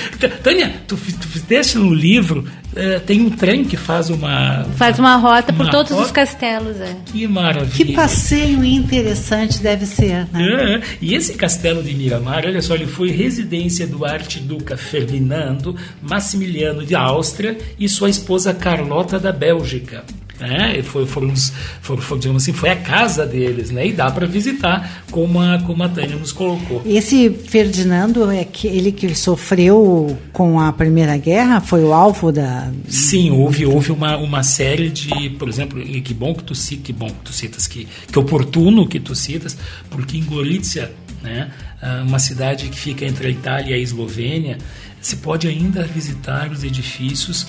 [0.43, 2.45] Tânia, tu, tu fizeste no livro,
[2.77, 4.63] eh, tem um trem que faz uma.
[4.75, 6.13] Faz uma rota por Uma todos os rota?
[6.13, 6.95] castelos, é.
[7.05, 7.71] Que maravilha.
[7.71, 10.75] Que passeio interessante deve ser, né?
[10.75, 16.85] É, e esse castelo de Miramar, olha só, ele foi residência do arquiduca Ferdinando Massimiliano
[16.85, 20.03] de Áustria e sua esposa Carlota da Bélgica.
[20.39, 21.34] É, e foi, foram,
[21.82, 23.88] foram, foram, digamos assim, foi a casa deles, né?
[23.88, 26.82] E dá para visitar, como a, como a Tânia nos colocou.
[26.86, 32.71] Esse Ferdinando é que ele que sofreu com a Primeira Guerra, foi o alvo da.
[32.88, 36.86] Sim, houve, houve uma, uma série de, por exemplo, e que bom que tu citas,
[36.86, 39.58] que bom que tu citas, que, que oportuno que tu citas,
[39.89, 40.91] porque em Gorizia,
[41.23, 41.50] né,
[41.82, 44.60] ah, uma cidade que fica entre a Itália e a Eslovênia,
[45.02, 47.47] se pode ainda visitar os edifícios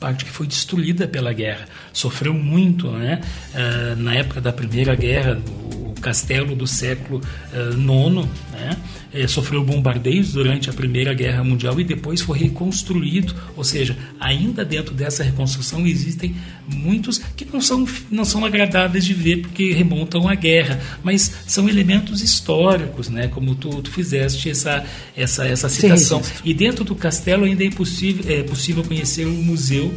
[0.00, 1.66] parte que foi destruída pela guerra.
[1.92, 3.20] Sofreu muito, né?
[3.54, 5.38] Ah, na época da Primeira Guerra,
[5.74, 7.20] o castelo do século
[7.52, 8.76] IX, né?
[9.12, 14.64] eh, sofreu bombardeios durante a Primeira Guerra Mundial e depois foi reconstruído, ou seja, ainda
[14.64, 16.34] dentro dessa reconstrução existem
[16.72, 21.68] muitos que não são, não são agradáveis de ver porque remontam à guerra, mas são
[21.68, 23.28] elementos históricos, né?
[23.28, 24.84] como tu, tu fizeste essa,
[25.16, 26.22] essa, essa citação.
[26.44, 29.92] E dentro do castelo ainda é possível, é possível conhecer o museu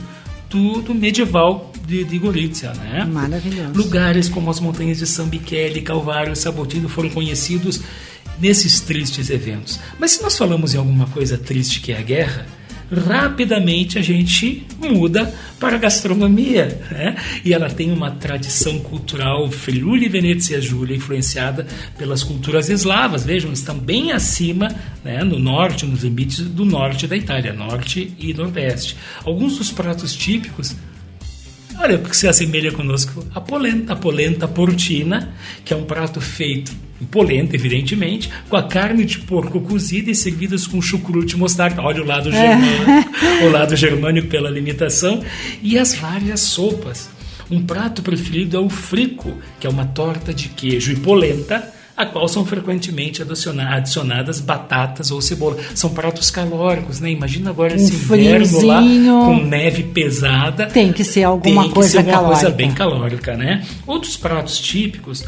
[0.53, 3.03] do, do medieval de, de Gorizia, né?
[3.03, 3.73] Maravilhoso.
[3.73, 7.81] Lugares como as montanhas de São Michele, Calvário e Sabotino foram conhecidos
[8.39, 9.79] nesses tristes eventos.
[9.99, 12.45] Mas se nós falamos em alguma coisa triste que é a guerra,
[12.93, 16.79] rapidamente a gente muda para a gastronomia.
[16.91, 17.15] Né?
[17.43, 21.65] E ela tem uma tradição cultural Friuli Venezia Giulia, influenciada
[21.97, 23.25] pelas culturas eslavas.
[23.25, 28.33] Vejam, estão bem acima, né, no norte, nos limites do norte da Itália, norte e
[28.33, 28.95] nordeste.
[29.23, 30.75] Alguns dos pratos típicos
[31.79, 35.33] Olha, porque se assemelha conosco a polenta, a polenta portina,
[35.65, 40.15] que é um prato feito em polenta, evidentemente, com a carne de porco cozida e
[40.15, 41.81] servidas com chucrute mostarda.
[41.81, 43.11] Olha o lado germânico,
[43.45, 45.23] o lado germânico pela limitação,
[45.61, 47.09] e as várias sopas.
[47.51, 51.71] Um prato preferido é o frico, que é uma torta de queijo e polenta,
[52.03, 55.57] a qual são frequentemente adiciona- adicionadas batatas ou cebola.
[55.75, 57.09] São pratos calóricos, né?
[57.11, 60.67] Imagina agora Um esse inverno lá com neve pesada.
[60.67, 62.41] Tem que ser alguma Tem que coisa ser uma calórica.
[62.41, 63.63] coisa bem calórica, né?
[63.87, 65.23] Outros pratos típicos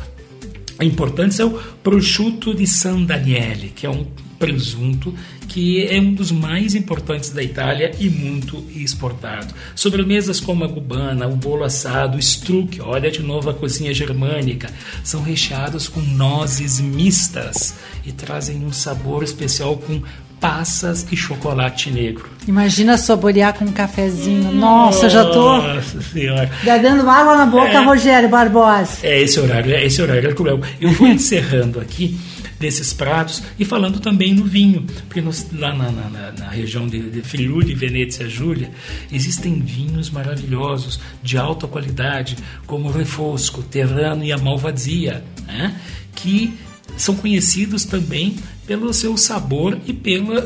[0.83, 1.51] importantes é o
[1.83, 4.05] prosciutto di San Daniele, que é um
[4.37, 5.13] presunto
[5.47, 9.53] que é um dos mais importantes da Itália e muito exportado.
[9.75, 14.69] Sobremesas como a cubana, o bolo assado, o struck, olha de novo a cozinha germânica,
[15.03, 20.01] são recheados com nozes mistas e trazem um sabor especial com
[20.49, 22.29] passas e chocolate negro.
[22.47, 24.51] Imagina saborear com um cafezinho.
[24.51, 26.49] Nossa, eu já tô Nossa senhora.
[26.63, 27.83] já dando água na boca, É.
[27.83, 28.99] Rogério Barbosa.
[29.03, 30.59] É esse horário, é esse horário é cruel.
[30.79, 32.17] Eu vou encerrando aqui
[32.59, 35.19] desses pratos e falando também no vinho, porque
[35.57, 38.69] lá na, na- na- região de, de Friuli, Venezia Giulia,
[39.11, 45.75] existem vinhos maravilhosos de alta qualidade, como o Refosco, Terrano e a Malvasia, né?
[46.15, 46.53] que
[46.95, 50.45] são conhecidos também pelo seu sabor e pela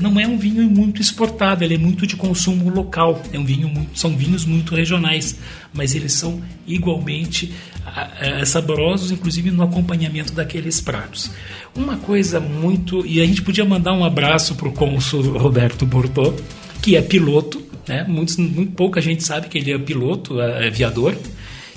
[0.00, 3.68] não é um vinho muito exportado, ele é muito de consumo local, é um vinho
[3.68, 5.38] muito, são vinhos muito regionais,
[5.72, 7.52] mas eles são igualmente
[7.84, 11.30] ah, ah, saborosos, inclusive no acompanhamento daqueles pratos.
[11.74, 16.34] Uma coisa muito e a gente podia mandar um abraço para o cônsul Roberto Bortô,
[16.80, 18.04] que é piloto, né?
[18.08, 21.16] Muitos, muito pouca gente sabe que ele é piloto, é aviador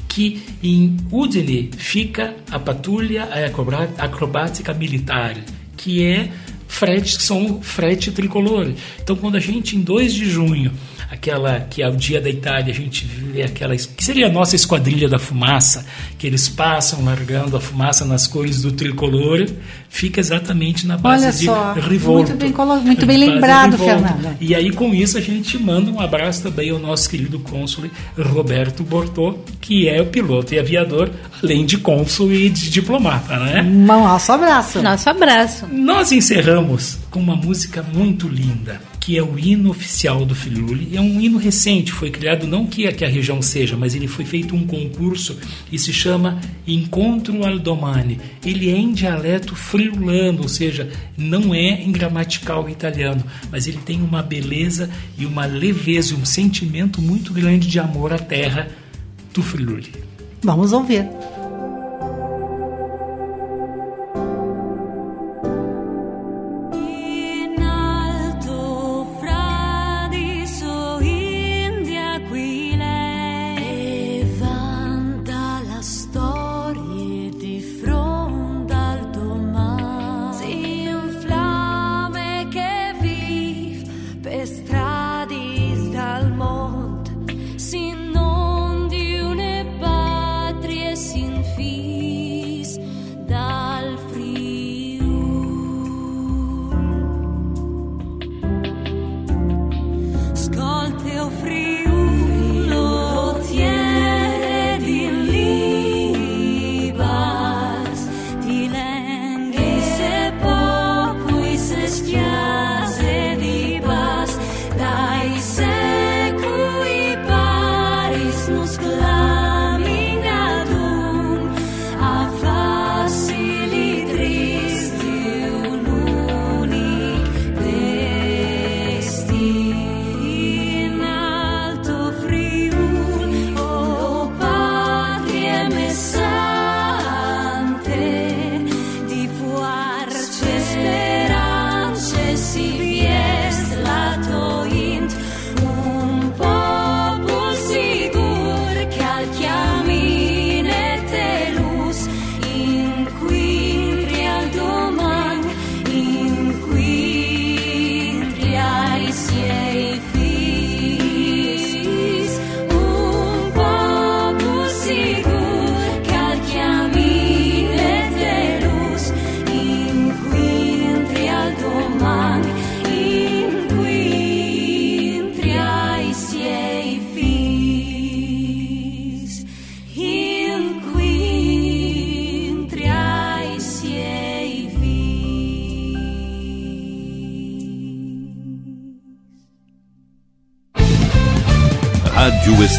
[0.07, 5.36] que em Udine fica a patrulha acrobá- acrobática militar,
[5.78, 6.32] que é
[6.67, 8.71] frete, que são frete tricolor.
[9.01, 10.71] Então, quando a gente, em 2 de junho,
[11.12, 14.56] aquela que é o dia da Itália, a gente vê aquela que seria a nossa
[14.56, 15.86] esquadrilha da fumaça,
[16.18, 19.45] que eles passam largando a fumaça nas cores do tricolor,
[19.89, 22.30] fica exatamente na base Olha de só, Rivolto.
[22.30, 23.78] muito bem colo- muito bem lembrado.
[23.78, 24.36] Fernanda.
[24.41, 27.86] E aí, com isso, a gente manda um abraço também ao nosso querido cônsul
[28.18, 31.10] Roberto Bortô, que é o piloto e aviador,
[31.41, 33.62] além de cônsul e de diplomata, né?
[33.62, 34.82] Nosso abraço.
[34.82, 35.66] Nosso abraço.
[35.72, 40.97] Nós encerramos com uma música muito linda, que é o hino oficial do Friuli.
[40.97, 44.08] É um hino recente, foi criado não que a, que a região seja, mas ele
[44.08, 45.38] foi feito um concurso
[45.72, 48.20] e se chama Encontro al Domani.
[48.43, 54.01] Ele é em dialeto friulano, ou seja, não é em gramatical italiano, mas ele tem
[54.01, 54.89] uma beleza
[55.20, 58.70] e uma leveza, um sentimento muito grande de amor à terra
[59.32, 59.91] do Friuli.
[60.41, 61.08] Vamos ouvir.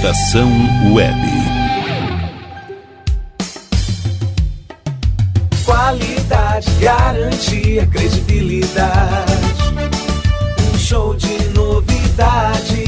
[0.06, 0.48] Estação
[0.92, 1.18] Web.
[5.64, 9.32] Qualidade, garantia, credibilidade.
[10.72, 12.86] Um show de novidades.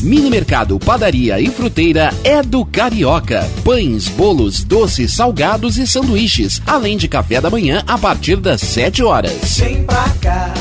[0.00, 3.44] Mini Mercado, Padaria e Fruteira é do Carioca.
[3.64, 9.02] Pães, bolos, doces, salgados e sanduíches, além de café da manhã a partir das 7
[9.02, 9.58] horas.
[9.58, 10.54] Vem pra cá,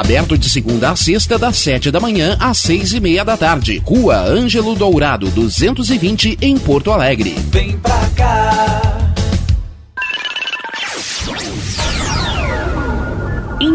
[0.00, 3.82] Aberto de segunda a sexta, das 7 da manhã às 6 e meia da tarde.
[3.84, 7.36] Rua Ângelo Dourado, 220, em Porto Alegre.
[7.50, 8.99] Vem pra cá.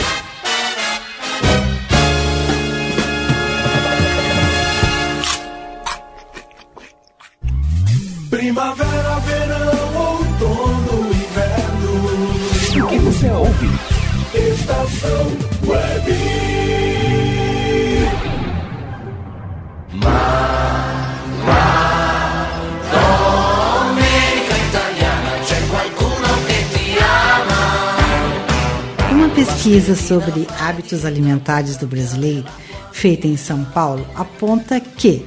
[29.91, 32.45] Pesquisa sobre hábitos alimentares do brasileiro,
[32.91, 35.23] feita em São Paulo, aponta que,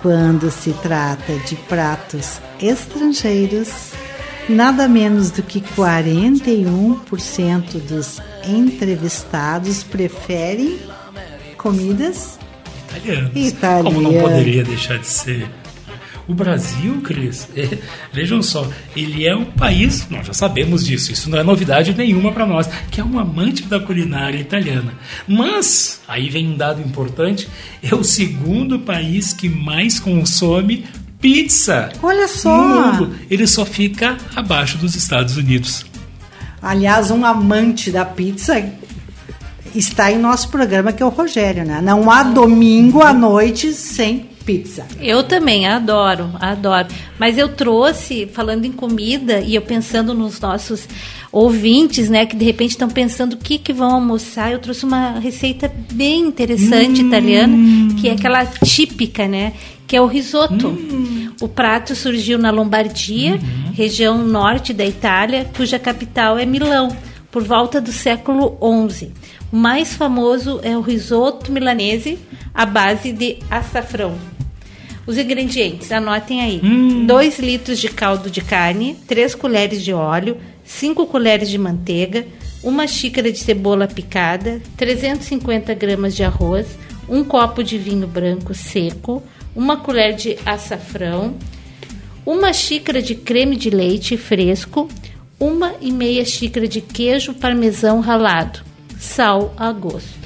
[0.00, 3.92] quando se trata de pratos estrangeiros,
[4.48, 10.78] nada menos do que 41% dos entrevistados preferem
[11.56, 12.38] comidas
[12.96, 13.32] Italianos.
[13.34, 13.84] Italiano.
[13.84, 15.48] Como não poderia deixar de ser.
[16.26, 17.78] O Brasil, Cris, é,
[18.12, 18.66] vejam só,
[18.96, 22.68] ele é um país, nós já sabemos disso, isso não é novidade nenhuma para nós,
[22.90, 24.94] que é um amante da culinária italiana.
[25.28, 27.48] Mas, aí vem um dado importante,
[27.82, 30.84] é o segundo país que mais consome
[31.20, 31.90] pizza.
[32.02, 32.68] Olha só.
[32.68, 33.16] No mundo.
[33.30, 35.86] Ele só fica abaixo dos Estados Unidos.
[36.60, 38.62] Aliás, um amante da pizza
[39.74, 41.80] está em nosso programa, que é o Rogério, né?
[41.82, 44.86] Não há domingo à noite sem pizza.
[45.00, 46.88] Eu também adoro, adoro.
[47.18, 50.88] Mas eu trouxe, falando em comida, e eu pensando nos nossos
[51.32, 55.18] ouvintes, né, que de repente estão pensando o que, que vão almoçar, eu trouxe uma
[55.18, 57.56] receita bem interessante italiana,
[58.00, 59.52] que é aquela típica, né,
[59.86, 60.78] que é o risoto.
[61.40, 63.40] O prato surgiu na Lombardia,
[63.72, 66.96] região norte da Itália, cuja capital é Milão,
[67.32, 68.56] por volta do século
[68.88, 69.10] XI.
[69.52, 72.18] O mais famoso é o risoto milanese,
[72.54, 74.33] à base de açafrão.
[75.06, 76.60] Os ingredientes, anotem aí:
[77.06, 82.26] 2 litros de caldo de carne, 3 colheres de óleo, 5 colheres de manteiga,
[82.62, 86.66] uma xícara de cebola picada, 350 gramas de arroz,
[87.08, 89.22] um copo de vinho branco seco,
[89.54, 91.34] uma colher de açafrão,
[92.24, 94.88] uma xícara de creme de leite fresco,
[95.38, 98.60] uma e meia xícara de queijo parmesão ralado,
[98.98, 100.23] sal a gosto.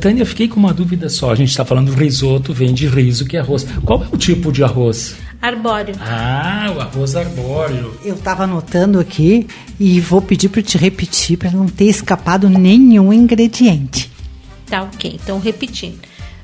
[0.00, 1.30] Tânia, fiquei com uma dúvida só.
[1.32, 3.66] A gente está falando risoto, vem de riso, que é arroz.
[3.84, 5.16] Qual é o tipo de arroz?
[5.40, 5.96] Arbóreo.
[6.00, 7.98] Ah, o arroz arbóreo.
[8.04, 9.46] Eu estava anotando aqui
[9.78, 14.08] e vou pedir para te repetir para não ter escapado nenhum ingrediente.
[14.66, 15.18] Tá ok.
[15.20, 15.98] Então, repetindo: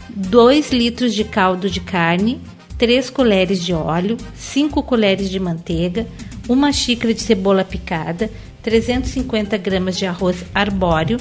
[0.08, 2.40] 2 litros de caldo de carne,
[2.76, 6.06] 3 colheres de óleo, 5 colheres de manteiga,
[6.48, 8.30] uma xícara de cebola picada,
[8.62, 11.18] 350 gramas de arroz arbóreo,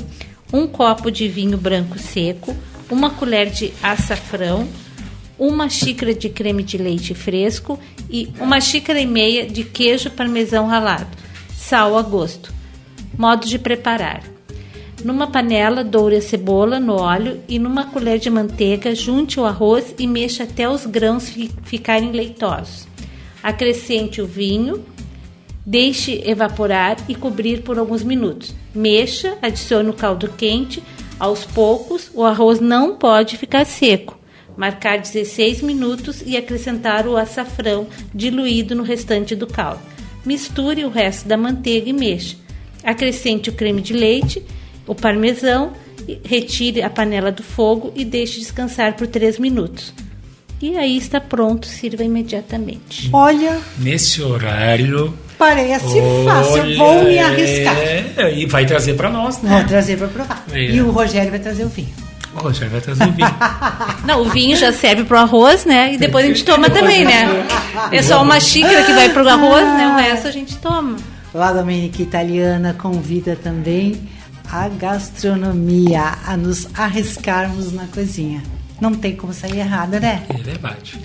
[0.51, 2.55] um copo de vinho branco seco,
[2.89, 4.67] uma colher de açafrão,
[5.37, 7.79] uma xícara de creme de leite fresco
[8.09, 11.15] e uma xícara e meia de queijo parmesão ralado,
[11.55, 12.51] sal a gosto.
[13.17, 14.23] Modo de preparar:
[15.03, 19.93] numa panela, doure a cebola no óleo e numa colher de manteiga, junte o arroz
[19.99, 22.87] e mexa até os grãos fi- ficarem leitosos.
[23.43, 24.83] Acrescente o vinho,
[25.67, 28.55] deixe evaporar e cobrir por alguns minutos.
[28.73, 30.81] Mexa, adicione o caldo quente.
[31.19, 34.17] Aos poucos, o arroz não pode ficar seco.
[34.55, 39.81] Marcar 16 minutos e acrescentar o açafrão diluído no restante do caldo.
[40.25, 42.37] Misture o resto da manteiga e mexa.
[42.81, 44.41] Acrescente o creme de leite,
[44.87, 45.73] o parmesão,
[46.07, 49.93] e retire a panela do fogo e deixe descansar por 3 minutos.
[50.61, 53.09] E aí está pronto, sirva imediatamente.
[53.11, 55.13] Olha, Nesse horário.
[55.37, 56.61] Parece fácil.
[56.61, 57.77] olha, Vou me arriscar.
[57.77, 59.57] é, e vai trazer para nós, né?
[59.57, 60.43] Vou trazer para provar.
[60.51, 60.71] É.
[60.71, 61.93] E o Rogério vai trazer o vinho.
[62.35, 63.35] O Rogério vai trazer o vinho.
[64.05, 65.93] Não, o vinho já serve pro arroz, né?
[65.93, 67.47] E depois a gente toma também, né?
[67.91, 69.87] É só uma xícara que vai pro arroz, né?
[69.87, 70.95] O resto a gente toma.
[71.33, 73.99] Lá Domenica Italiana convida também
[74.51, 78.41] a gastronomia a nos arriscarmos na cozinha.
[78.79, 80.23] Não tem como sair errado, né?
[80.29, 80.99] É verdade.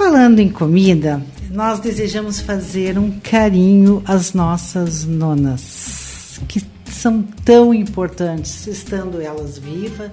[0.00, 8.66] Falando em comida, nós desejamos fazer um carinho às nossas nonas, que são tão importantes,
[8.66, 10.10] estando elas vivas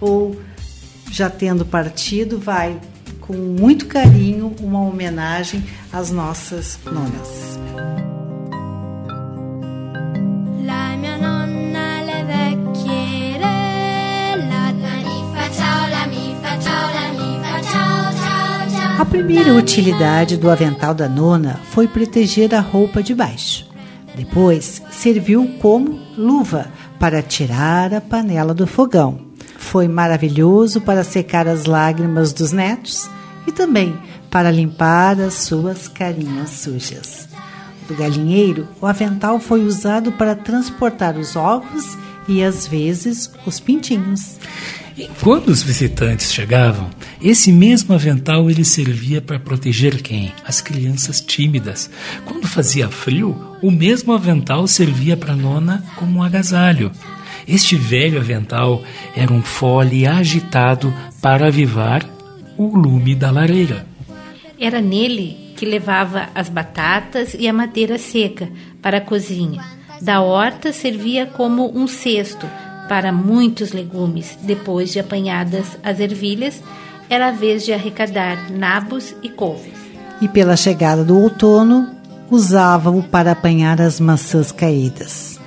[0.00, 0.40] ou
[1.12, 2.80] já tendo partido, vai
[3.20, 5.62] com muito carinho uma homenagem
[5.92, 8.09] às nossas nonas.
[19.04, 23.66] Primeira utilidade do avental da nona foi proteger a roupa de baixo.
[24.14, 26.66] Depois, serviu como luva
[26.98, 29.20] para tirar a panela do fogão.
[29.56, 33.08] Foi maravilhoso para secar as lágrimas dos netos
[33.46, 33.98] e também
[34.30, 37.28] para limpar as suas carinhas sujas.
[37.88, 41.96] Do galinheiro, o avental foi usado para transportar os ovos
[42.28, 44.36] e às vezes os pintinhos.
[45.22, 46.90] Quando os visitantes chegavam,
[47.22, 50.32] esse mesmo avental ele servia para proteger quem?
[50.44, 51.90] As crianças tímidas.
[52.24, 56.90] Quando fazia frio, o mesmo avental servia para a nona como um agasalho.
[57.46, 58.82] Este velho avental
[59.14, 62.04] era um fole agitado para avivar
[62.56, 63.86] o lume da lareira.
[64.58, 68.48] Era nele que levava as batatas e a madeira seca
[68.80, 69.62] para a cozinha.
[70.00, 72.46] Da horta servia como um cesto
[72.90, 74.36] para muitos legumes.
[74.42, 76.60] Depois de apanhadas as ervilhas,
[77.08, 79.74] era a vez de arrecadar nabos e couves.
[80.20, 81.88] E pela chegada do outono,
[82.28, 85.38] usava-o para apanhar as maçãs caídas.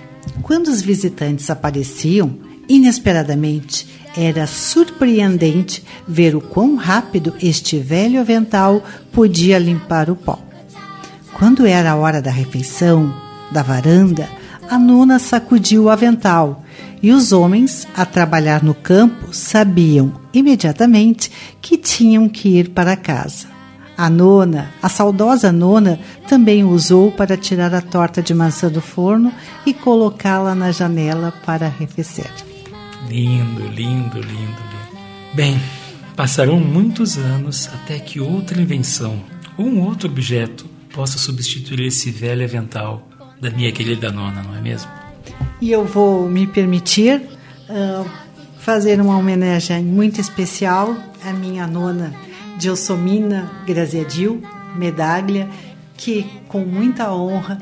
[0.42, 2.34] Quando os visitantes apareciam,
[2.70, 8.82] inesperadamente, era surpreendente ver o quão rápido este velho avental
[9.12, 10.40] podia limpar o pó.
[11.34, 13.14] Quando era a hora da refeição,
[13.52, 14.30] da varanda,
[14.70, 16.64] a nona sacudiu o avental
[17.02, 21.30] e os homens, a trabalhar no campo, sabiam imediatamente
[21.62, 23.48] que tinham que ir para casa.
[23.98, 29.32] A nona, a saudosa nona, também usou para tirar a torta de maçã do forno
[29.66, 32.32] e colocá-la na janela para arrefecer.
[33.10, 34.98] Lindo, lindo, lindo, lindo.
[35.34, 35.60] Bem,
[36.16, 39.22] passarão muitos anos até que outra invenção
[39.58, 43.08] ou um outro objeto possa substituir esse velho avental
[43.44, 44.90] da minha querida nona, não é mesmo?
[45.60, 47.22] E eu vou me permitir
[47.70, 48.10] uh,
[48.58, 52.14] fazer uma homenagem muito especial à minha nona
[52.58, 54.42] Gelsomina Graziadil
[54.76, 55.50] Medaglia,
[55.98, 57.58] que com muita honra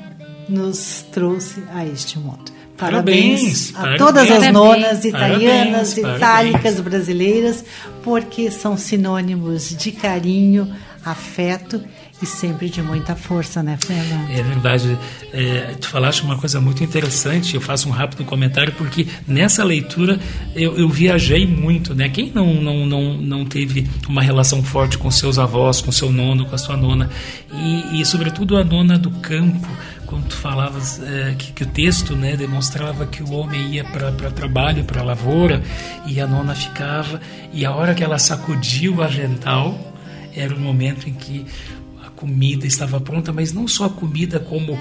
[0.48, 2.52] nos trouxe a este mundo.
[2.78, 3.98] Parabéns, Parabéns, a parabéns.
[4.00, 6.18] todas as nonas italianas, parabéns.
[6.18, 7.66] itálicas, brasileiras,
[8.04, 10.72] porque são sinônimos de carinho,
[11.06, 11.84] afeto
[12.22, 14.32] e sempre de muita força, né, Fernanda?
[14.32, 14.98] É verdade.
[15.34, 17.56] É, tu falaste uma coisa muito interessante.
[17.56, 20.20] Eu faço um rápido comentário porque nessa leitura
[20.56, 22.10] eu, eu viajei muito, né?
[22.10, 26.46] Quem não, não, não, não teve uma relação forte com seus avós, com seu nono,
[26.46, 27.10] com a sua nona
[27.54, 29.68] e, e sobretudo a nona do campo
[30.06, 34.30] quando tu falavas é, que, que, o texto né, demonstrava que o homem ia para
[34.30, 35.64] trabalho, para lavoura,
[36.06, 37.22] e a nona ficava,
[37.54, 39.80] e a hora que ela sacudiu o avental,
[40.36, 41.46] era o momento em que
[42.22, 44.78] comida estava pronta, mas não só a comida como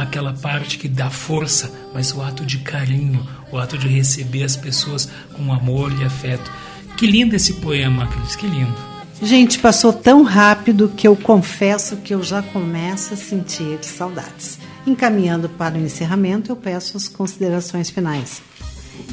[0.00, 4.56] aquela parte que dá força, mas o ato de carinho, o ato de receber as
[4.56, 6.48] pessoas com amor e afeto.
[6.96, 8.76] Que lindo esse poema, Cris, que lindo.
[9.20, 14.60] Gente, passou tão rápido que eu confesso que eu já começo a sentir saudades.
[14.86, 18.40] Encaminhando para o encerramento, eu peço as considerações finais.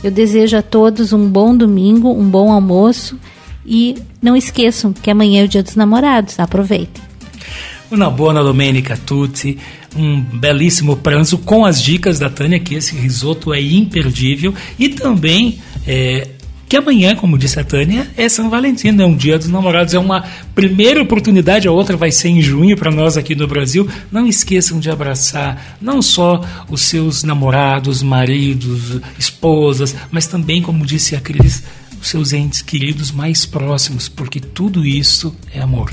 [0.03, 3.19] Eu desejo a todos um bom domingo, um bom almoço
[3.65, 6.39] e não esqueçam que amanhã é o Dia dos Namorados.
[6.39, 7.08] Aproveitem.
[7.91, 9.57] Una buona domenica a tutti,
[9.95, 15.59] um belíssimo pranzo com as dicas da Tânia, que esse risoto é imperdível e também
[15.87, 16.27] é,
[16.69, 19.99] que amanhã, como disse a Tânia, é São Valentino, é um dia dos namorados, é
[19.99, 20.23] uma
[20.53, 23.89] primeira oportunidade, a outra vai ser em junho para nós aqui no Brasil.
[24.11, 31.15] Não esqueçam de abraçar não só os seus namorados, maridos, esposas, mas também, como disse
[31.15, 31.63] a Cris,
[31.99, 35.91] os seus entes queridos mais próximos, porque tudo isso é amor.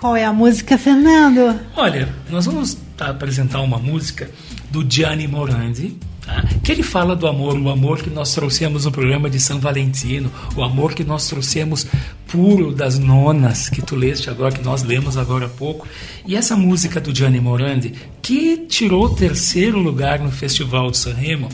[0.00, 1.58] Qual é a música, Fernando?
[1.76, 4.30] Olha, nós vamos apresentar uma música
[4.70, 6.44] do Gianni Morandi, Tá?
[6.62, 10.30] que ele fala do amor, o amor que nós trouxemos no programa de São Valentino,
[10.54, 11.86] o amor que nós trouxemos
[12.26, 15.88] puro das nonas que tu leste agora, que nós lemos agora há pouco.
[16.26, 21.48] E essa música do Gianni Morandi, que tirou o terceiro lugar no Festival de Sanremo,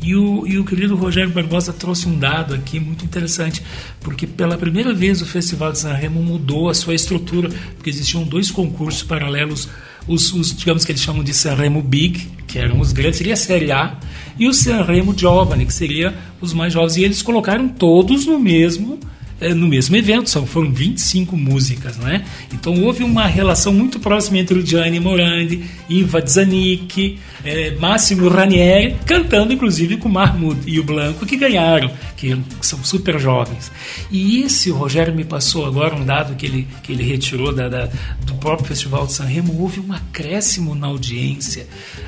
[0.00, 3.62] e o, e o querido Rogério Barbosa trouxe um dado aqui muito interessante,
[4.00, 8.50] porque pela primeira vez o Festival de Sanremo mudou a sua estrutura, porque existiam dois
[8.50, 9.68] concursos paralelos
[10.08, 13.36] os, os, digamos que eles chamam de Sanremo Big, que eram os grandes, seria a
[13.36, 13.98] Série A,
[14.38, 16.96] e o Sanremo Giovane, que seria os mais jovens.
[16.96, 18.98] E eles colocaram todos no mesmo
[19.40, 22.24] no mesmo evento, são, foram 25 músicas, não é?
[22.52, 28.96] Então houve uma relação muito próxima entre o Gianni Morandi, Iva Zanicchi, é, Máximo Ranieri,
[29.06, 33.70] cantando inclusive com o Mahmoud e o Blanco, que ganharam, que são super jovens.
[34.10, 37.68] E esse, o Rogério me passou agora um dado que ele, que ele retirou da,
[37.68, 37.88] da
[38.26, 41.66] do próprio Festival de Sanremo, houve um acréscimo na audiência,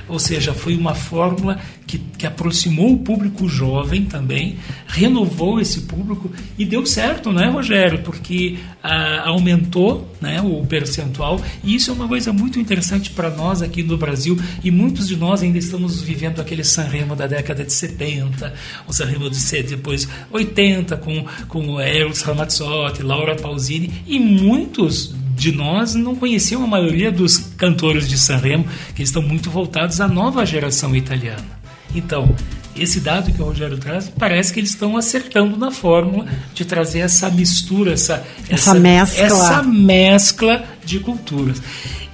[0.09, 4.57] ou seja, foi uma fórmula que, que aproximou o público jovem também,
[4.87, 7.99] renovou esse público e deu certo certo, não é, Rogério?
[7.99, 13.62] Porque ah, aumentou né, o percentual e isso é uma coisa muito interessante para nós
[13.62, 17.73] aqui no Brasil e muitos de nós ainda estamos vivendo aquele Sanremo da década de
[17.73, 18.53] 70,
[18.89, 25.95] o Sanremo de depois 80 com, com Eros Ramazzotti, Laura Pausini e muitos de nós
[25.95, 30.95] não conheciam a maioria dos cantores de Sanremo que estão muito voltados à nova geração
[30.95, 31.61] italiana.
[31.95, 32.35] Então,
[32.77, 37.01] esse dado que o Rogério traz, parece que eles estão acertando na fórmula de trazer
[37.01, 39.25] essa mistura, essa, essa, essa mescla.
[39.25, 41.61] essa mescla de culturas.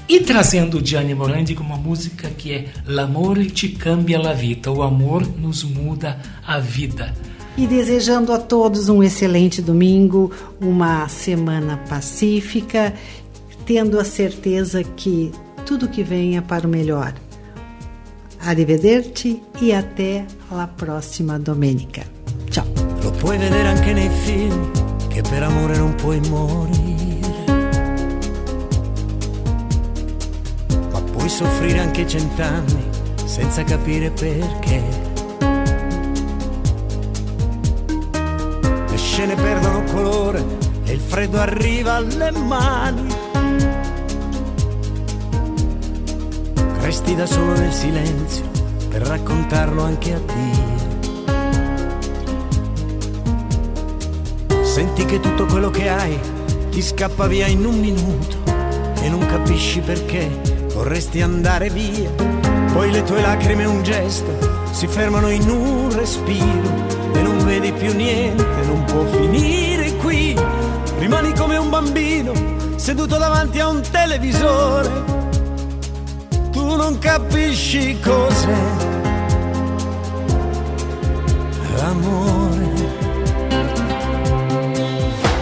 [0.09, 4.83] E trazendo Gianni Morandi com uma música que é L'amore ci cambia la vita, o
[4.83, 7.13] amor nos muda a vida.
[7.57, 10.31] E desejando a todos um excelente domingo,
[10.61, 12.95] uma semana pacífica,
[13.65, 15.33] tendo a certeza que
[15.65, 17.13] tudo que venha para o melhor.
[18.39, 22.03] Arrivederci e até la prossima domenica.
[22.49, 22.66] Ciao.
[23.01, 24.70] Lo puoi vedere anche nei film
[25.09, 27.45] che per amore non puoi morire.
[30.93, 32.84] Ma puoi soffrire anche cent'anni
[33.24, 34.82] senza capire perché.
[38.89, 40.45] Le scene perdono colore
[40.84, 43.26] e il freddo arriva alle mani
[46.87, 48.49] Resti da solo nel silenzio
[48.89, 50.84] per raccontarlo anche a Dio.
[54.62, 56.16] Senti che tutto quello che hai
[56.70, 58.37] ti scappa via in un minuto
[59.03, 60.30] e non capisci perché
[60.74, 62.09] vorresti andare via.
[62.72, 64.30] Poi le tue lacrime un gesto
[64.70, 70.39] si fermano in un respiro e non vedi più niente, non può finire qui.
[70.99, 72.32] Rimani come un bambino
[72.76, 75.16] seduto davanti a un televisore
[76.77, 78.95] non capisci cos'è
[81.77, 82.68] l'amore.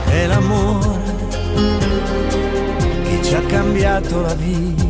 [0.06, 1.02] È l'amore
[3.04, 4.82] che ci ha cambiato la vita.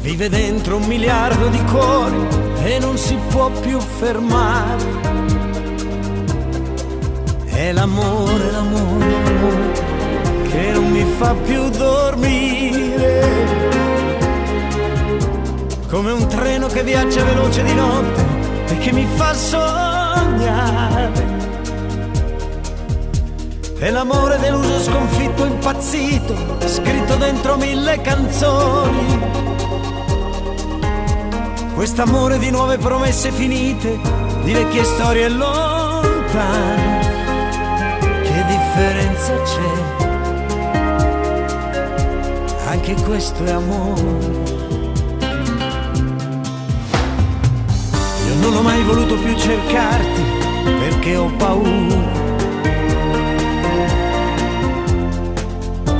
[0.00, 2.26] Vive dentro un miliardo di cuori
[2.64, 5.00] e non si può più fermare.
[7.46, 9.81] È l'amore, l'amore, l'amore
[10.52, 13.20] che non mi fa più dormire.
[15.88, 18.22] Come un treno che viaggia veloce di notte
[18.68, 21.30] e che mi fa sognare.
[23.78, 26.34] È l'amore deluso, sconfitto, impazzito,
[26.66, 29.20] scritto dentro mille canzoni.
[31.74, 33.98] Quest'amore di nuove promesse finite,
[34.44, 37.00] di vecchie storie lontane.
[38.22, 39.81] Che differenza c'è?
[42.82, 44.00] Anche questo è amore.
[48.26, 50.22] Io non ho mai voluto più cercarti
[50.64, 52.20] perché ho paura.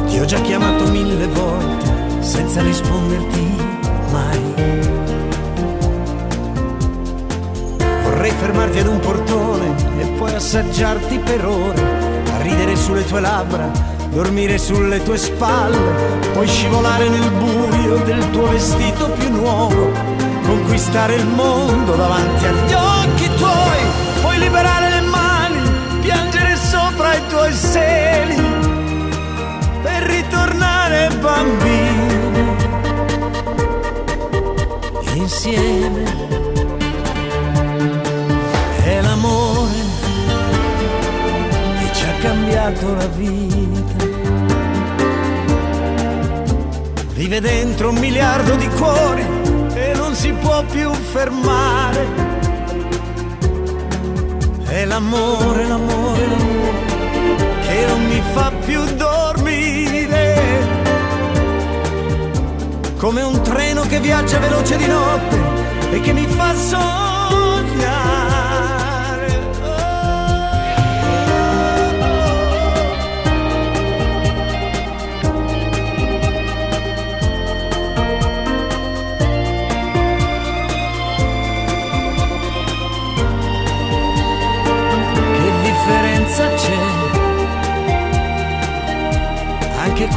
[0.08, 1.86] Ti ho già chiamato mille volte
[2.18, 3.56] senza risponderti
[4.10, 4.54] mai.
[8.02, 11.80] Vorrei fermarti ad un portone e poi assaggiarti per ore,
[12.32, 15.78] a ridere sulle tue labbra dormire sulle tue spalle,
[16.34, 19.90] poi scivolare nel buio del tuo vestito più nuovo,
[20.42, 23.80] conquistare il mondo davanti agli occhi tuoi,
[24.20, 25.60] poi liberare le mani,
[26.02, 28.36] piangere sopra i tuoi seni,
[29.82, 32.12] per ritornare bambini
[35.14, 36.31] insieme.
[42.62, 44.04] Cambiato la vita
[47.14, 49.24] vive dentro un miliardo di cuori
[49.74, 52.30] e non si può più fermare.
[54.64, 56.80] È l'amore, l'amore, l'amore
[57.66, 60.40] che non mi fa più dormire.
[62.96, 65.40] Come un treno che viaggia veloce di notte
[65.90, 67.01] e che mi fa sognare.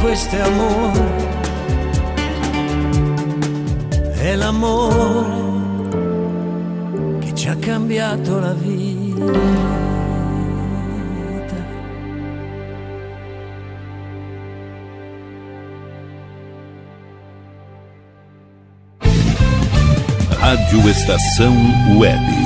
[0.00, 1.34] Questo amore,
[4.12, 5.44] è l'amore
[7.20, 9.64] che ci ha cambiato la vita.
[20.38, 22.45] Rádio Estação Web.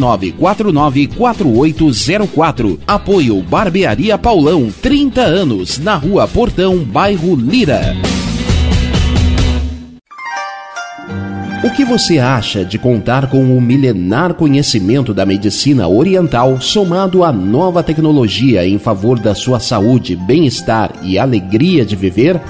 [0.00, 2.78] 51999494804.
[2.86, 7.94] Apoio Barbearia Paulão, 30 anos, na Rua Portão, bairro Lira.
[11.62, 17.30] O que você acha de contar com o milenar conhecimento da medicina oriental somado à
[17.30, 22.40] nova tecnologia em favor da sua saúde, bem-estar e alegria de viver?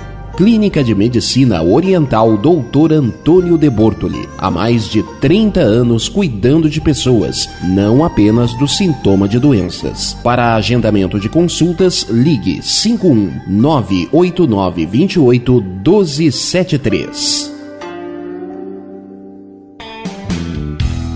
[0.40, 2.94] Clínica de Medicina Oriental Dr.
[2.94, 4.26] Antônio de Bortoli.
[4.38, 10.16] Há mais de 30 anos cuidando de pessoas, não apenas do sintoma de doenças.
[10.24, 17.59] Para agendamento de consultas, ligue 51 989 28 1273.